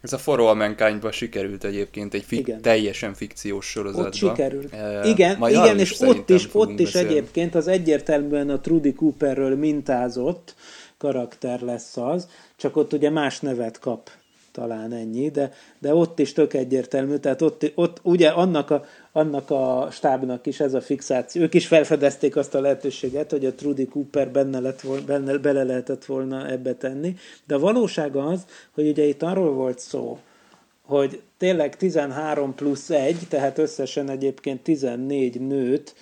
[0.00, 2.60] ez a For All mankind sikerült egyébként egy fik- igen.
[2.60, 4.06] teljesen fikciós sorozatban.
[4.06, 4.72] Ott sikerült.
[4.72, 10.54] E, igen, igen és ott is, ott is egyébként az egyértelműen a Trudy Cooperről mintázott,
[10.98, 14.10] karakter lesz az, csak ott ugye más nevet kap
[14.52, 19.50] talán ennyi, de, de ott is tök egyértelmű, tehát ott, ott ugye annak a, annak
[19.50, 23.86] a stábnak is ez a fixáció, ők is felfedezték azt a lehetőséget, hogy a Trudy
[23.86, 28.44] Cooper benne lett volna, benne, bele lehetett volna ebbe tenni, de a valóság az,
[28.74, 30.18] hogy ugye itt arról volt szó,
[30.82, 35.94] hogy tényleg 13 plusz 1, tehát összesen egyébként 14 nőt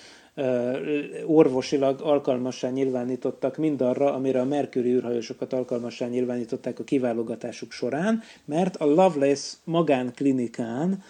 [1.26, 8.84] orvosilag alkalmassá nyilvánítottak mindarra, amire a Mercury űrhajósokat alkalmassá nyilvánították a kiválogatásuk során, mert a
[8.84, 11.02] Lovelace magánklinikán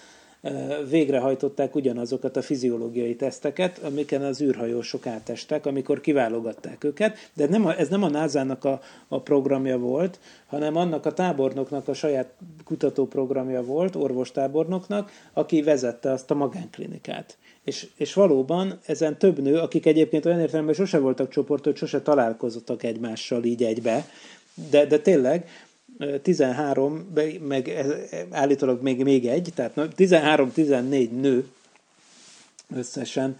[0.88, 7.88] végrehajtották ugyanazokat a fiziológiai teszteket, amiken az űrhajósok átestek, amikor kiválogatták őket, de nem ez
[7.88, 12.28] nem a NASA-nak a, a programja volt, hanem annak a tábornoknak a saját
[12.64, 17.36] kutatóprogramja volt, orvostábornoknak, aki vezette azt a magánklinikát.
[17.64, 22.82] És, és valóban ezen több nő, akik egyébként olyan értelemben sose voltak csoport, sose találkozottak
[22.82, 24.06] egymással így egybe,
[24.70, 25.48] de, de tényleg
[26.22, 27.12] 13,
[27.48, 27.86] meg
[28.30, 31.48] állítólag még, még egy, tehát 13-14 nő
[32.74, 33.38] összesen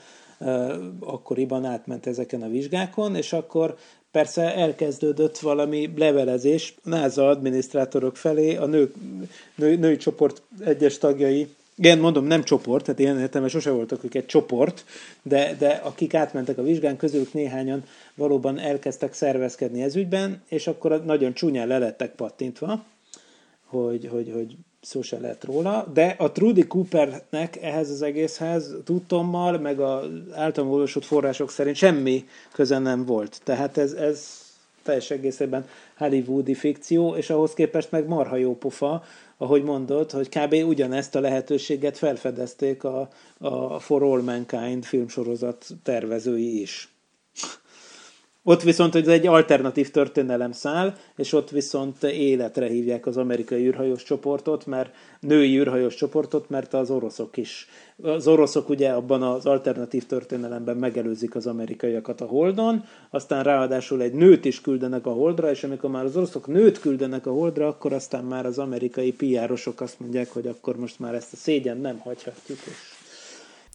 [1.00, 3.76] akkoriban átment ezeken a vizsgákon, és akkor
[4.10, 8.92] persze elkezdődött valami levelezés NASA adminisztrátorok felé, a nő,
[9.54, 14.14] nő, női csoport egyes tagjai igen, mondom, nem csoport, tehát ilyen értelme sose voltak ők
[14.14, 14.84] egy csoport,
[15.22, 21.04] de, de akik átmentek a vizsgán, közülük néhányan valóban elkezdtek szervezkedni ez ügyben, és akkor
[21.04, 22.84] nagyon csúnyán lelettek pattintva,
[23.64, 29.58] hogy, hogy, hogy szó se lehet róla, de a Trudy Coopernek ehhez az egészhez tudtommal,
[29.58, 33.40] meg az általam olvasott források szerint semmi köze nem volt.
[33.44, 34.44] Tehát ez, ez
[34.82, 39.04] teljes egészében hollywoodi fikció, és ahhoz képest meg marha jó pofa,
[39.38, 40.52] ahogy mondod, hogy kb.
[40.52, 43.08] ugyanezt a lehetőséget felfedezték a,
[43.38, 46.95] a For All Mankind filmsorozat tervezői is.
[48.48, 54.02] Ott viszont ez egy alternatív történelem szál, és ott viszont életre hívják az amerikai űrhajós
[54.02, 57.68] csoportot, mert női űrhajós csoportot, mert az oroszok is.
[58.02, 64.12] Az oroszok ugye abban az alternatív történelemben megelőzik az amerikaiakat a Holdon, aztán ráadásul egy
[64.12, 67.92] nőt is küldenek a Holdra, és amikor már az oroszok nőt küldenek a Holdra, akkor
[67.92, 71.98] aztán már az amerikai piárosok azt mondják, hogy akkor most már ezt a szégyen nem
[71.98, 72.95] hagyhatjuk, és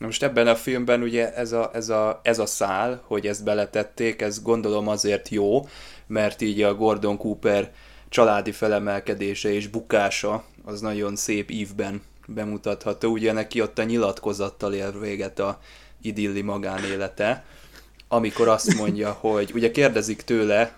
[0.02, 3.44] Na most ebben a filmben ugye ez a, ez, a, ez a szál, hogy ezt
[3.44, 5.68] beletették, ez gondolom azért jó,
[6.08, 7.72] mert így a Gordon Cooper
[8.10, 13.12] családi felemelkedése és bukása az nagyon szép ívben bemutatható.
[13.12, 15.60] Ugye neki ott a nyilatkozattal él véget a
[16.02, 17.46] idilli magánélete,
[18.08, 20.74] amikor azt mondja, hogy ugye kérdezik tőle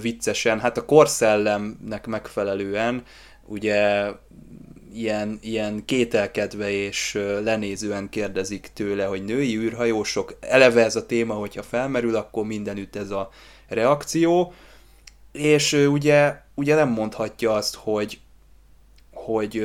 [0.00, 3.02] viccesen, hát a korszellemnek megfelelően
[3.46, 4.06] ugye
[4.94, 11.62] ilyen, ilyen kételkedve és lenézően kérdezik tőle, hogy női űrhajósok, eleve ez a téma, hogyha
[11.62, 13.30] felmerül, akkor mindenütt ez a
[13.68, 14.52] reakció,
[15.32, 18.18] és ugye, ugye nem mondhatja azt, hogy,
[19.12, 19.56] hogy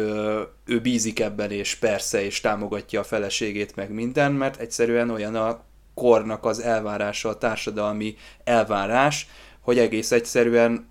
[0.66, 5.62] ő bízik ebben, és persze, és támogatja a feleségét, meg minden, mert egyszerűen olyan a
[5.94, 9.28] kornak az elvárása, a társadalmi elvárás,
[9.60, 10.88] hogy egész egyszerűen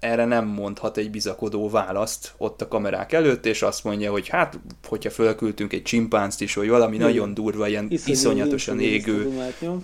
[0.00, 4.58] erre nem mondhat egy bizakodó választ ott a kamerák előtt, és azt mondja, hogy hát,
[4.88, 7.06] hogyha fölküldtünk egy csimpánzt is, vagy valami Igen.
[7.06, 9.28] nagyon durva, ilyen Iszonyú, iszonyatosan égő,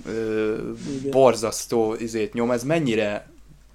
[0.06, 0.56] ö,
[1.10, 3.26] borzasztó izét nyom, ez mennyire,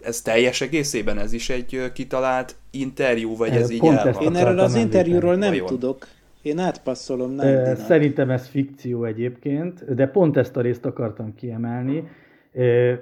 [0.01, 4.59] ez teljes egészében, ez is egy kitalált interjú, vagy ez, ez így el Én erről
[4.59, 5.65] az interjúról nem Vajon?
[5.65, 6.07] tudok.
[6.41, 7.31] Én átpasszolom.
[7.31, 12.03] Nem, Szerintem ez fikció egyébként, de pont ezt a részt akartam kiemelni,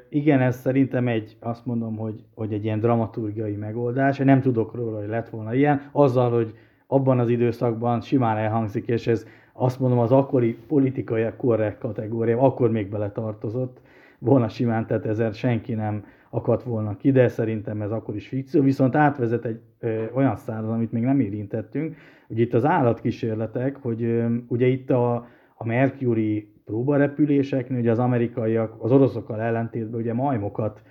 [0.10, 4.18] igen, ez szerintem egy, azt mondom, hogy, hogy egy ilyen dramaturgiai megoldás.
[4.18, 5.90] Nem tudok róla, hogy lett volna ilyen.
[5.92, 6.54] Azzal, hogy
[6.88, 12.72] abban az időszakban simán elhangzik, és ez azt mondom az akkori politikai korrekt kategória, akkor
[12.72, 13.80] még beletartozott
[14.20, 18.62] volna simán, tehát ezzel senki nem akadt volna ki, de szerintem ez akkor is fikció.
[18.62, 21.96] Viszont átvezet egy ö, olyan szállat, amit még nem érintettünk,
[22.28, 25.16] hogy itt az állatkísérletek, hogy ö, ugye itt a,
[25.56, 30.82] a Mercury próbarepüléseknél, ugye az amerikaiak az oroszokkal ellentétben ugye majmokat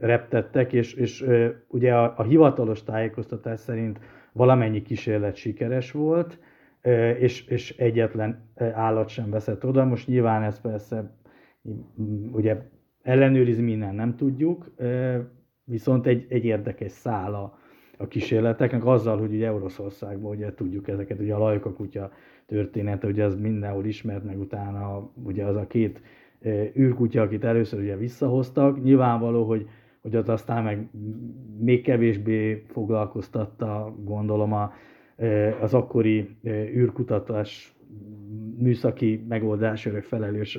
[0.00, 1.26] reptettek, és, és
[1.68, 4.00] ugye a, a hivatalos tájékoztatás szerint
[4.32, 6.38] valamennyi kísérlet sikeres volt,
[7.18, 9.84] és, és egyetlen állat sem veszett oda.
[9.84, 11.16] Most nyilván ez persze
[12.32, 12.56] ugye
[13.02, 14.74] ellenőrizni minden nem tudjuk,
[15.64, 17.58] viszont egy, egy érdekes szála
[17.98, 22.10] a kísérleteknek azzal, hogy ugye Oroszországban ugye tudjuk ezeket, ugye a lajka kutya
[22.50, 26.02] története, ugye az mindenhol ismert, meg utána ugye az a két
[26.78, 29.68] űrkutya, akit először ugye visszahoztak, nyilvánvaló, hogy,
[30.02, 30.88] hogy ott aztán meg
[31.58, 34.72] még kevésbé foglalkoztatta, gondolom, a,
[35.60, 37.74] az akkori űrkutatás
[38.58, 40.58] műszaki megoldásért felelős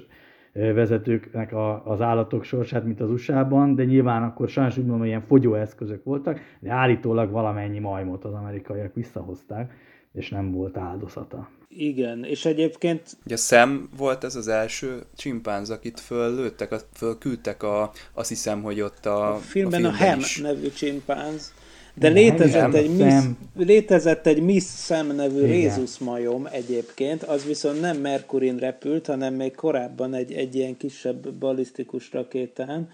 [0.54, 5.22] vezetőknek a, az állatok sorsát, mint az USA-ban, de nyilván akkor sajnos úgy mondom, ilyen
[5.22, 9.74] fogyóeszközök voltak, de állítólag valamennyi majmot az amerikaiak visszahozták,
[10.12, 11.50] és nem volt áldozata.
[11.78, 13.18] Igen, és egyébként...
[13.26, 19.06] Ugye Sam volt ez az első csimpánz, akit föllőttek, fölküldtek a, azt hiszem, hogy ott
[19.06, 20.38] a, a filmben a, filmben a Ham is.
[20.38, 21.54] nevű csimpánz,
[21.94, 23.24] de létezett egy, Miss,
[23.56, 29.56] létezett egy Miss Sam nevű Rézus majom egyébként, az viszont nem Merkurin repült, hanem még
[29.56, 32.90] korábban egy, egy ilyen kisebb balisztikus rakétán,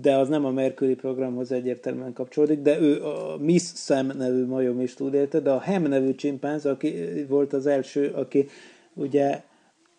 [0.00, 4.80] de az nem a Mercury programhoz egyértelműen kapcsolódik, de ő a Miss Sam nevű majom
[4.80, 8.48] is túlélte, de a Hem nevű csimpánz, aki volt az első, aki
[8.94, 9.42] ugye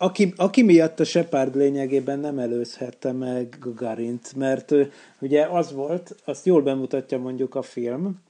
[0.02, 4.74] aki, aki miatt a Shepard lényegében nem előzhette meg Gagarint, mert
[5.20, 8.20] ugye az volt, azt jól bemutatja mondjuk a film,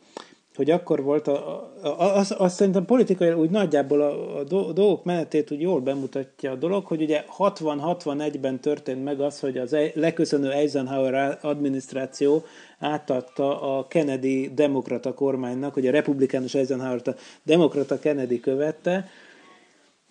[0.56, 5.50] hogy akkor volt, a, a, azt, azt szerintem politikai úgy nagyjából a, a dolgok menetét
[5.50, 11.38] úgy jól bemutatja a dolog, hogy ugye 60-61-ben történt meg az, hogy az leköszönő Eisenhower
[11.42, 12.44] adminisztráció
[12.78, 19.08] átadta a Kennedy demokrata kormánynak, hogy a republikánus Eisenhower-t a demokrata Kennedy követte,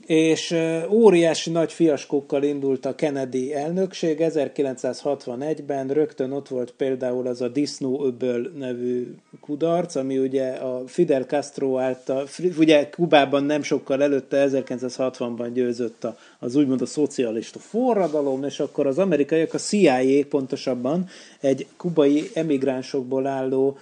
[0.10, 0.56] és
[0.90, 4.18] óriási nagy fiaskókkal indult a Kennedy elnökség.
[4.20, 11.24] 1961-ben rögtön ott volt például az a Disznó öböl nevű kudarc, ami ugye a Fidel
[11.24, 18.44] Castro által, ugye Kubában nem sokkal előtte, 1960-ban győzött a, az úgymond a szocialista forradalom,
[18.44, 21.08] és akkor az amerikaiak, a CIA pontosabban
[21.40, 23.78] egy kubai emigránsokból álló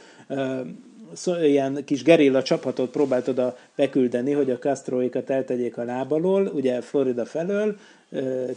[1.41, 7.26] ilyen kis gerilla csapatot próbált oda beküldeni, hogy a Castroikat eltegyék a lábalól, ugye Florida
[7.26, 7.78] felől,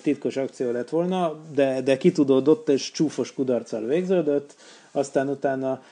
[0.02, 4.54] titkos akció lett volna, de, de kitudódott és csúfos kudarccal végződött,
[4.92, 5.82] aztán utána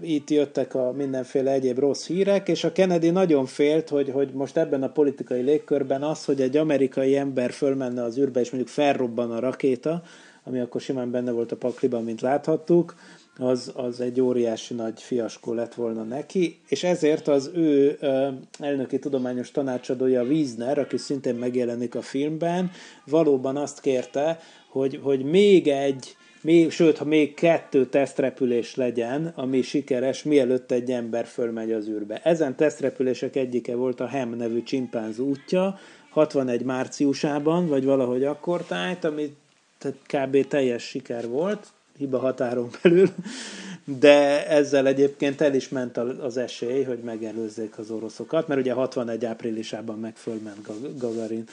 [0.00, 4.56] itt jöttek a mindenféle egyéb rossz hírek, és a Kennedy nagyon félt, hogy, hogy most
[4.56, 9.30] ebben a politikai légkörben az, hogy egy amerikai ember fölmenne az űrbe, és mondjuk felrobban
[9.30, 10.02] a rakéta,
[10.44, 12.94] ami akkor simán benne volt a pakliban, mint láthattuk,
[13.42, 17.98] az, az egy óriási nagy fiaskó lett volna neki, és ezért az ő
[18.58, 22.70] elnöki tudományos tanácsadója Wiesner, aki szintén megjelenik a filmben,
[23.04, 24.38] valóban azt kérte,
[24.68, 30.90] hogy, hogy még egy, még, sőt, ha még kettő tesztrepülés legyen, ami sikeres, mielőtt egy
[30.90, 32.20] ember fölmegy az űrbe.
[32.24, 35.78] Ezen tesztrepülések egyike volt a Hem nevű csimpánz útja,
[36.10, 39.36] 61 márciusában, vagy valahogy akkor tájt, ami
[40.06, 40.46] kb.
[40.48, 41.66] teljes siker volt,
[42.00, 43.08] hiba határon belül,
[43.84, 49.24] de ezzel egyébként el is ment az esély, hogy megelőzzék az oroszokat, mert ugye 61
[49.24, 51.44] áprilisában meg fölment Gagarin.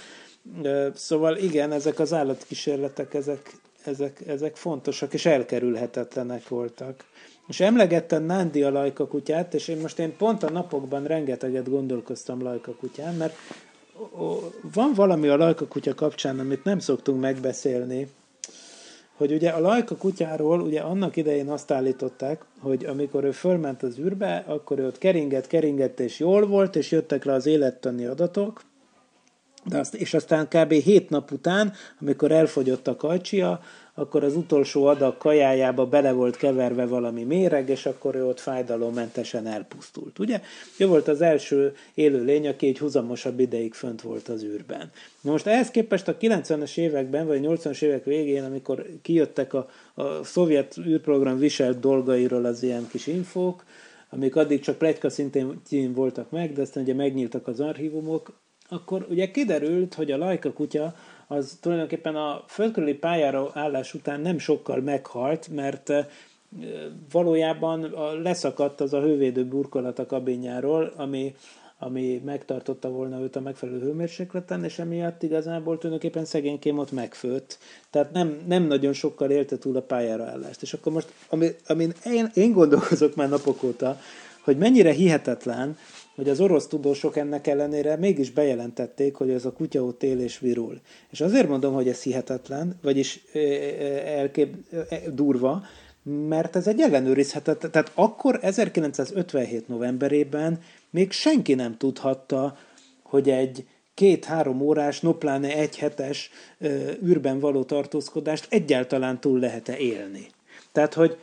[0.93, 3.52] Szóval igen, ezek az állatkísérletek, ezek,
[3.84, 7.04] ezek, ezek fontosak és elkerülhetetlenek voltak.
[7.48, 12.41] És emlegettem Nándi a lajka kutyát, és én most én pont a napokban rengeteget gondolkoztam
[12.41, 12.76] lajka
[13.18, 13.36] mert
[14.74, 18.08] van valami a lajka kapcsán, amit nem szoktunk megbeszélni,
[19.18, 23.99] hogy ugye a lajka kutyáról ugye annak idején azt állították, hogy amikor ő fölment az
[23.99, 28.61] űrbe, akkor ő ott keringett, keringett, és jól volt, és jöttek le az élettani adatok,
[29.70, 30.72] de azt, és aztán kb.
[30.72, 33.61] hét nap után, amikor elfogyott a kajcsia,
[33.93, 39.47] akkor az utolsó adag kajájába bele volt keverve valami méreg, és akkor ő ott fájdalommentesen
[39.47, 40.20] elpusztult.
[40.20, 40.41] Ugye?
[40.78, 44.91] Ő volt az első élőlény, aki egy huzamosabb ideig fönt volt az űrben.
[45.22, 50.78] Most ehhez képest a 90-es években, vagy 80-as évek végén, amikor kijöttek a, a szovjet
[50.78, 53.63] űrprogram viselt dolgairól az ilyen kis infók,
[54.09, 58.34] amik addig csak plegyka szintén voltak meg, de aztán ugye megnyíltak az archívumok,
[58.70, 60.95] akkor ugye kiderült, hogy a lajka kutya
[61.28, 65.91] az tulajdonképpen a földkörüli pályára állás után nem sokkal meghalt, mert
[67.11, 67.93] valójában
[68.24, 71.36] leszakadt az a hővédő burkolat a kabinjáról, ami,
[71.80, 77.57] ami megtartotta volna őt a megfelelő hőmérsékleten, és emiatt igazából tulajdonképpen szegénykém ott megfőtt.
[77.89, 80.61] Tehát nem, nem nagyon sokkal élte túl a pályára állást.
[80.61, 83.99] És akkor most, ami, amin én, én gondolkozok már napok óta,
[84.41, 85.78] hogy mennyire hihetetlen,
[86.18, 90.39] hogy az orosz tudósok ennek ellenére mégis bejelentették, hogy ez a kutya ott él és
[90.39, 90.82] virul.
[91.09, 93.24] És azért mondom, hogy ez hihetetlen, vagyis
[94.05, 94.55] elkép,
[95.13, 95.63] durva,
[96.28, 97.72] mert ez egy ellenőrizhetetlen.
[97.72, 100.59] Tehát akkor 1957 novemberében
[100.89, 102.57] még senki nem tudhatta,
[103.03, 106.30] hogy egy két-három órás, no pláne egy hetes
[107.03, 110.28] űrben való tartózkodást egyáltalán túl lehet-e élni.
[110.72, 111.18] Tehát, hogy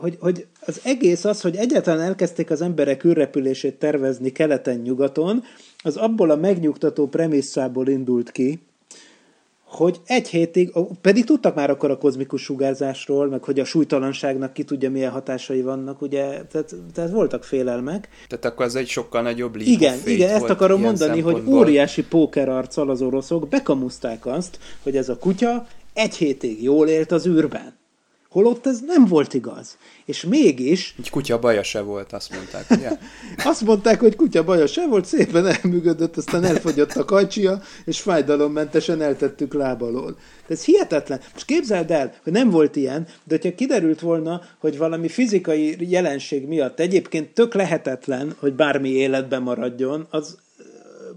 [0.00, 5.42] hogy, hogy az egész az, hogy egyáltalán elkezdték az emberek űrrepülését tervezni keleten-nyugaton,
[5.82, 8.60] az abból a megnyugtató premisszából indult ki,
[9.64, 14.64] hogy egy hétig, pedig tudtak már akkor a kozmikus sugárzásról, meg hogy a súlytalanságnak ki
[14.64, 18.08] tudja, milyen hatásai vannak, ugye, tehát, tehát voltak félelmek.
[18.28, 22.90] Tehát akkor ez egy sokkal nagyobb leap Igen, igen, ezt akarom mondani, hogy óriási pókerarccal
[22.90, 27.82] az oroszok bekamuszták azt, hogy ez a kutya egy hétig jól élt az űrben.
[28.34, 29.76] Holott ez nem volt igaz.
[30.04, 30.94] És mégis...
[30.98, 32.90] Egy kutya baja se volt, azt mondták, ugye?
[33.50, 39.02] azt mondták, hogy kutya baja se volt, szépen elműködött, aztán elfogyott a kajcsia, és fájdalommentesen
[39.02, 40.16] eltettük lábalól.
[40.48, 41.20] ez hihetetlen.
[41.32, 46.46] Most képzeld el, hogy nem volt ilyen, de hogyha kiderült volna, hogy valami fizikai jelenség
[46.46, 50.38] miatt egyébként tök lehetetlen, hogy bármi életben maradjon, az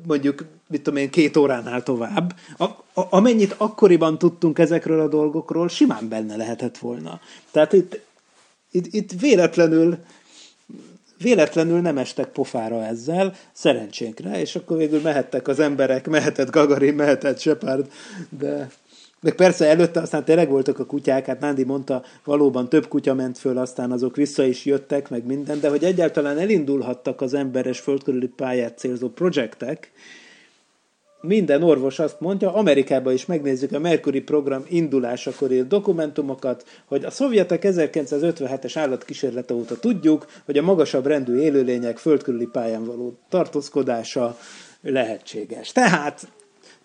[0.05, 5.69] mondjuk, mit tudom én, két óránál tovább, a, a, amennyit akkoriban tudtunk ezekről a dolgokról,
[5.69, 7.19] simán benne lehetett volna.
[7.51, 7.99] Tehát itt,
[8.71, 9.97] itt, itt véletlenül
[11.17, 17.39] véletlenül nem estek pofára ezzel, szerencsénkre, és akkor végül mehettek az emberek, mehetett Gagarin, mehetett
[17.39, 17.91] Shepard,
[18.29, 18.69] de
[19.21, 23.37] meg persze előtte aztán tényleg voltak a kutyák, hát Nándi mondta, valóban több kutya ment
[23.37, 28.27] föl, aztán azok vissza is jöttek, meg minden, de hogy egyáltalán elindulhattak az emberes földkörüli
[28.27, 29.91] pályát célzó projektek,
[31.21, 37.11] minden orvos azt mondja, Amerikában is megnézzük a Mercury program indulásakor írt dokumentumokat, hogy a
[37.11, 44.37] szovjetek 1957-es állatkísérlete óta tudjuk, hogy a magasabb rendű élőlények földkörüli pályán való tartózkodása
[44.81, 45.71] lehetséges.
[45.71, 46.27] Tehát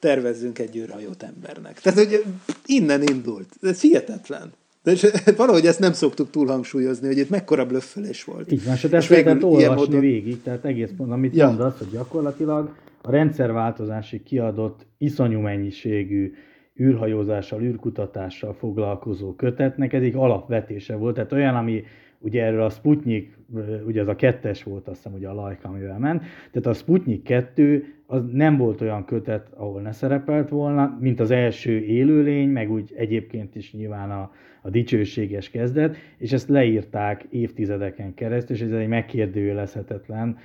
[0.02, 1.80] tervezzünk egy űrhajót embernek.
[1.80, 2.24] Tehát, hogy
[2.66, 3.48] innen indult.
[3.60, 4.52] Ez hihetetlen.
[4.82, 4.92] De
[5.36, 8.52] valahogy ezt nem szoktuk túl hangsúlyozni, hogy itt mekkora blöffelés volt.
[8.52, 10.00] Így van, és ezt lehetett olvasni módon...
[10.00, 11.46] végig, tehát egész pont, amit ja.
[11.46, 16.32] mondasz, hogy gyakorlatilag a rendszerváltozásig kiadott iszonyú mennyiségű
[16.80, 21.84] űrhajózással, űrkutatással foglalkozó kötetnek ez egy alapvetése volt, tehát olyan, ami
[22.18, 23.38] ugye erről a Sputnik,
[23.86, 27.22] ugye az a kettes volt azt hiszem, ugye a Lajka, amivel ment, tehát a Sputnik
[27.22, 32.70] 2 az nem volt olyan kötet, ahol ne szerepelt volna, mint az első élőlény, meg
[32.70, 34.30] úgy egyébként is nyilván a,
[34.62, 40.38] a dicsőséges kezdet, és ezt leírták évtizedeken keresztül, és ez egy megkérdőjelezhetetlen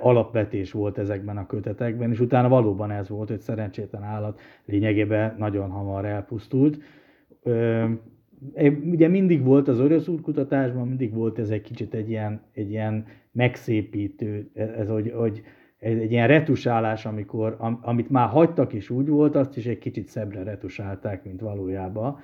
[0.00, 5.70] alapvetés volt ezekben a kötetekben, és utána valóban ez volt, hogy szerencsétlen állat lényegében nagyon
[5.70, 6.78] hamar elpusztult
[8.90, 13.06] ugye mindig volt az orosz kutatásban, mindig volt ez egy kicsit egy ilyen, egy ilyen
[13.32, 15.42] megszépítő, ez, hogy, hogy
[15.78, 20.42] egy ilyen retusálás, amikor, amit már hagytak és úgy volt, azt is egy kicsit szebbre
[20.42, 22.18] retusálták, mint valójában.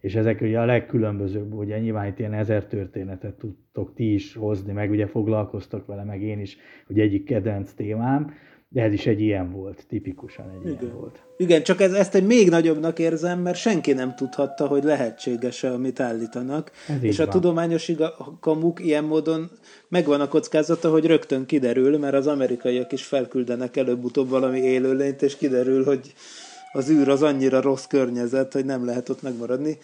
[0.00, 4.72] És ezek ugye a legkülönbözőbb, ugye nyilván itt ilyen ezer történetet tudtok ti is hozni,
[4.72, 6.56] meg ugye foglalkoztok vele, meg én is,
[6.86, 8.30] hogy egyik kedvenc témám.
[8.74, 10.82] De ez is egy ilyen volt, tipikusan egy Igen.
[10.82, 11.22] ilyen volt.
[11.36, 16.00] Igen, csak ez, ezt egy még nagyobbnak érzem, mert senki nem tudhatta, hogy lehetséges-e, amit
[16.00, 16.70] állítanak.
[16.88, 17.32] Ez és a van.
[17.32, 17.92] tudományos
[18.40, 19.50] kamuk ilyen módon
[19.88, 25.36] megvan a kockázata, hogy rögtön kiderül, mert az amerikaiak is felküldenek előbb-utóbb valami élőlényt, és
[25.36, 26.14] kiderül, hogy
[26.72, 29.78] az űr az annyira rossz környezet, hogy nem lehet ott megmaradni.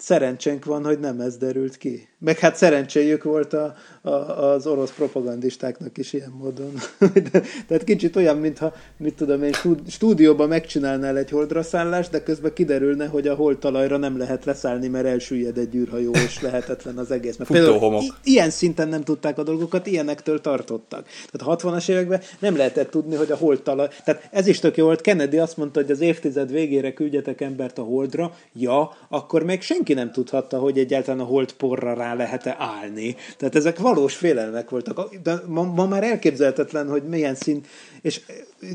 [0.00, 2.08] Szerencsénk van, hogy nem ez derült ki.
[2.18, 6.72] Meg hát szerencséjük volt a, a, az orosz propagandistáknak is ilyen módon.
[7.68, 12.52] Tehát kicsit olyan, mintha, mit tudom én, stú- stúdióban megcsinálnál egy holdra szállást, de közben
[12.52, 17.36] kiderülne, hogy a holdtalajra nem lehet leszállni, mert elsüllyed egy űrhajó, és lehetetlen az egész.
[17.36, 18.02] Mert Futóhomok.
[18.02, 21.06] i- ilyen szinten nem tudták a dolgokat, ilyenektől tartottak.
[21.30, 23.88] Tehát a 60-as években nem lehetett tudni, hogy a holdtalaj...
[24.04, 25.00] Tehát ez is tök jó volt.
[25.00, 28.34] Kennedy azt mondta, hogy az évtized végére küldjetek embert a holdra.
[28.52, 33.16] Ja, akkor még senki nem tudhatta, hogy egyáltalán a holdporra rá lehet-e állni.
[33.36, 35.14] Tehát ezek valós félelmek voltak.
[35.14, 37.66] De ma, ma már elképzelhetetlen, hogy milyen szint...
[38.02, 38.20] És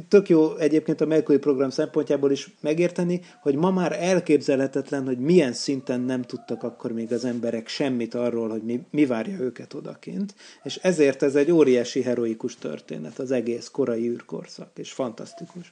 [0.07, 5.53] tök jó egyébként a Mercury program szempontjából is megérteni, hogy ma már elképzelhetetlen, hogy milyen
[5.53, 10.35] szinten nem tudtak akkor még az emberek semmit arról, hogy mi, mi várja őket odakint,
[10.63, 15.71] és ezért ez egy óriási heroikus történet, az egész korai űrkorszak, és fantasztikus.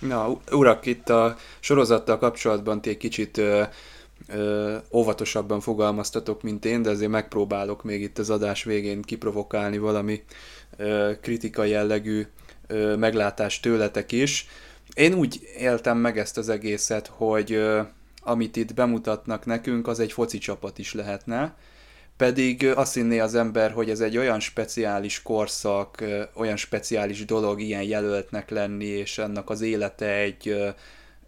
[0.00, 3.40] Na, urak, itt a sorozattal kapcsolatban ti egy kicsit
[4.28, 10.22] ö, óvatosabban fogalmaztatok, mint én, de azért megpróbálok még itt az adás végén kiprovokálni valami
[10.76, 12.26] ö, kritika jellegű
[12.66, 14.46] ö, meglátást tőletek is.
[14.94, 17.80] Én úgy éltem meg ezt az egészet, hogy ö,
[18.22, 21.56] amit itt bemutatnak nekünk, az egy foci csapat is lehetne,
[22.16, 26.04] pedig azt hinné az ember, hogy ez egy olyan speciális korszak,
[26.34, 30.56] olyan speciális dolog ilyen jelöltnek lenni, és ennek az élete egy,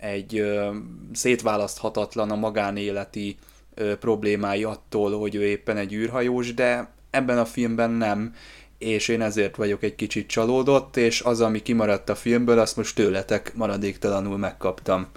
[0.00, 0.70] egy ö,
[1.12, 3.36] szétválaszthatatlan a magánéleti
[3.74, 8.34] ö, problémái attól, hogy ő éppen egy űrhajós, de ebben a filmben nem,
[8.78, 12.94] és én ezért vagyok egy kicsit csalódott, és az, ami kimaradt a filmből, azt most
[12.94, 15.08] tőletek maradéktalanul megkaptam.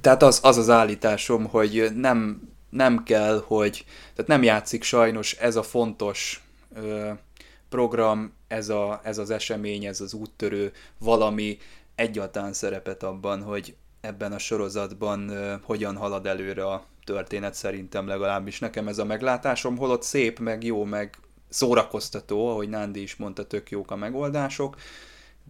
[0.00, 3.84] Tehát az az, az állításom, hogy nem, nem kell, hogy,
[4.14, 6.42] tehát nem játszik sajnos ez a fontos
[6.74, 7.10] ö,
[7.68, 11.58] program, ez, a, ez az esemény, ez az úttörő valami
[11.94, 15.32] egyáltalán szerepet abban, hogy ebben a sorozatban
[15.64, 20.84] hogyan halad előre a történet szerintem legalábbis nekem ez a meglátásom, holott szép, meg jó,
[20.84, 21.16] meg
[21.48, 24.76] szórakoztató, ahogy Nándi is mondta, tök jók a megoldások,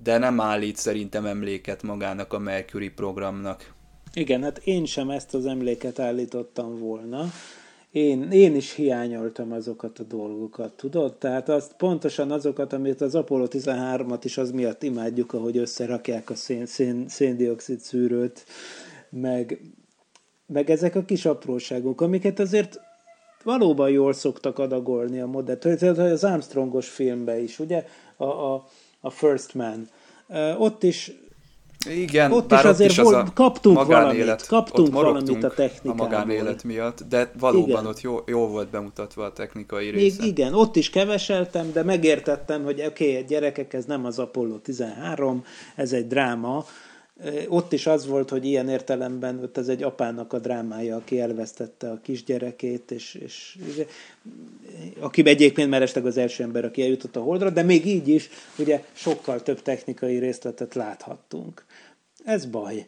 [0.02, 3.72] de nem állít szerintem emléket magának a Mercury programnak.
[4.14, 7.30] Igen, hát én sem ezt az emléket állítottam volna.
[7.90, 11.18] Én, én is hiányoltam azokat a dolgokat, tudod?
[11.18, 16.34] Tehát azt pontosan azokat, amit az Apollo 13-at is az miatt imádjuk, ahogy összerakják a
[16.34, 18.44] szén, szén, széndiokszid szűrőt,
[19.10, 19.60] meg,
[20.46, 22.80] meg ezek a kis apróságok, amiket azért
[23.42, 25.42] valóban jól szoktak adagolni a.
[25.44, 27.84] Tehát az Armstrongos filmben is, ugye?
[28.16, 28.66] A, a,
[29.00, 29.88] a First Man.
[30.58, 31.12] Ott is
[31.88, 36.06] Igen, Ott is azért az volt- a kaptunk magánélet, valamit, kaptunk ott valamit a technikából.
[36.06, 37.86] A magánélet miatt, de valóban Igen.
[37.86, 40.24] ott jó, jó volt bemutatva a technikai Még része.
[40.26, 45.44] igen, ott is keveseltem, de megértettem, hogy oké, okay, gyerekek, ez nem az Apollo 13,
[45.76, 46.64] ez egy dráma.
[47.48, 51.90] Ott is az volt, hogy ilyen értelemben ott ez egy apának a drámája, aki elvesztette
[51.90, 53.58] a kisgyerekét, és, és
[55.00, 58.84] aki egyébként meresleg az első ember, aki eljutott a holdra, de még így is ugye
[58.92, 61.64] sokkal több technikai részletet láthattunk.
[62.24, 62.86] Ez baj.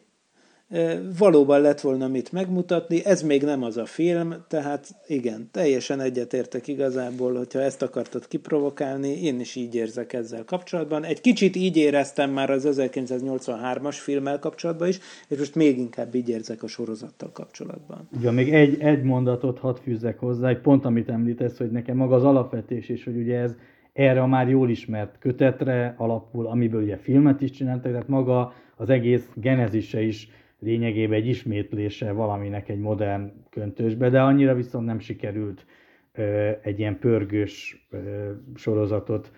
[1.18, 6.68] Valóban lett volna mit megmutatni, ez még nem az a film, tehát igen, teljesen egyetértek
[6.68, 11.04] igazából, hogyha ezt akartad kiprovokálni, én is így érzek ezzel kapcsolatban.
[11.04, 14.98] Egy kicsit így éreztem már az 1983-as filmmel kapcsolatban is,
[15.28, 18.08] és most még inkább így érzek a sorozattal kapcsolatban.
[18.16, 22.14] Ugye még egy, egy mondatot hadd fűzzek hozzá, egy pont, amit említesz, hogy nekem maga
[22.14, 23.54] az alapvetés is, hogy ugye ez
[23.92, 28.90] erre a már jól ismert kötetre alapul, amiből ugye filmet is csináltak, tehát maga az
[28.90, 30.28] egész genezise is
[30.62, 35.66] lényegében egy ismétlése valaminek egy modern köntösbe, de annyira viszont nem sikerült
[36.62, 37.88] egy ilyen pörgős
[38.54, 39.32] sorozatot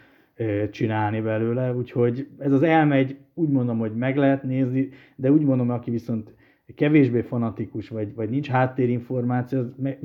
[0.70, 5.70] csinálni belőle, úgyhogy ez az elmegy, úgy mondom, hogy meg lehet nézni, de úgy mondom,
[5.70, 6.34] aki viszont
[6.74, 10.02] kevésbé fanatikus, vagy, vagy nincs háttérinformáció, az me-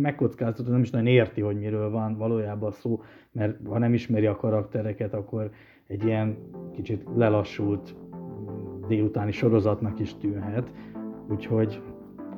[0.67, 3.01] nem is nagyon érti, hogy miről van valójában szó,
[3.31, 5.51] mert ha nem ismeri a karaktereket, akkor
[5.87, 6.37] egy ilyen
[6.73, 7.95] kicsit lelassult
[8.87, 10.71] délutáni sorozatnak is tűnhet.
[11.29, 11.81] Úgyhogy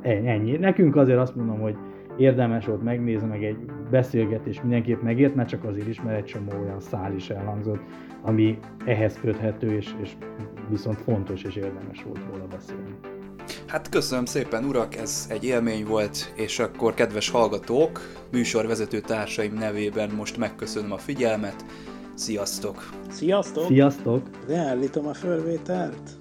[0.01, 0.57] en- ennyi.
[0.57, 1.75] Nekünk azért azt mondom, hogy
[2.17, 3.57] érdemes volt megnézni, meg egy
[3.91, 7.81] beszélgetés mindenképp megért, mert csak azért is, mert egy csomó olyan szál is elhangzott,
[8.21, 10.11] ami ehhez köthető, és, és
[10.69, 12.95] viszont fontos és érdemes volt róla beszélni.
[13.67, 17.99] Hát köszönöm szépen, urak, ez egy élmény volt, és akkor kedves hallgatók,
[18.31, 21.65] műsorvezető társaim nevében most megköszönöm a figyelmet.
[22.13, 22.89] Sziasztok!
[23.09, 23.65] Sziasztok!
[23.65, 24.29] Sziasztok!
[24.47, 26.20] Leállítom a fölvételt.